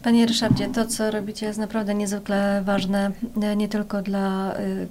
Panie 0.03 0.27
Ryszardzie, 0.27 0.69
to 0.69 0.87
co 0.87 1.11
robicie 1.11 1.47
jest 1.47 1.59
naprawdę 1.59 1.95
niezwykle 1.95 2.63
ważne, 2.65 3.11
e, 3.43 3.57
nie 3.57 3.69
tylko 3.69 4.03
dla 4.03 4.57
y, 4.59 4.87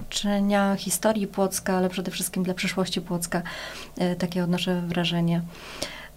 uczenia 0.00 0.76
historii 0.76 1.26
Płocka, 1.26 1.76
ale 1.76 1.88
przede 1.88 2.10
wszystkim 2.10 2.42
dla 2.42 2.54
przyszłości 2.54 3.00
Płocka. 3.00 3.42
Takie 4.18 4.44
odnoszę 4.44 4.82
wrażenie. 4.86 5.42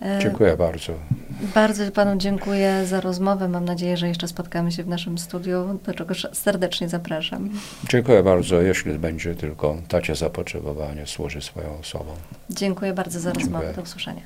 E, 0.01 0.19
Dziękuję 0.21 0.57
bardzo. 0.57 0.93
Bardzo 1.55 1.91
Panu 1.91 2.17
dziękuję 2.17 2.85
za 2.85 3.01
rozmowę. 3.01 3.47
Mam 3.47 3.65
nadzieję, 3.65 3.97
że 3.97 4.07
jeszcze 4.07 4.27
spotkamy 4.27 4.71
się 4.71 4.83
w 4.83 4.87
naszym 4.87 5.17
studiu, 5.17 5.79
do 5.85 5.93
czego 5.93 6.13
serdecznie 6.33 6.89
zapraszam. 6.89 7.49
Dziękuję 7.89 8.23
bardzo. 8.23 8.61
Jeśli 8.61 8.99
będzie 8.99 9.35
tylko 9.35 9.77
tacie 9.87 10.15
zapotrzebowanie, 10.15 11.07
służy 11.07 11.41
swoją 11.41 11.79
osobą. 11.79 12.11
Dziękuję 12.49 12.93
bardzo 12.93 13.19
za 13.19 13.31
Dziękuję. 13.31 13.45
rozmowę. 13.45 13.73
Do 13.75 13.81
usłyszenia. 13.81 14.21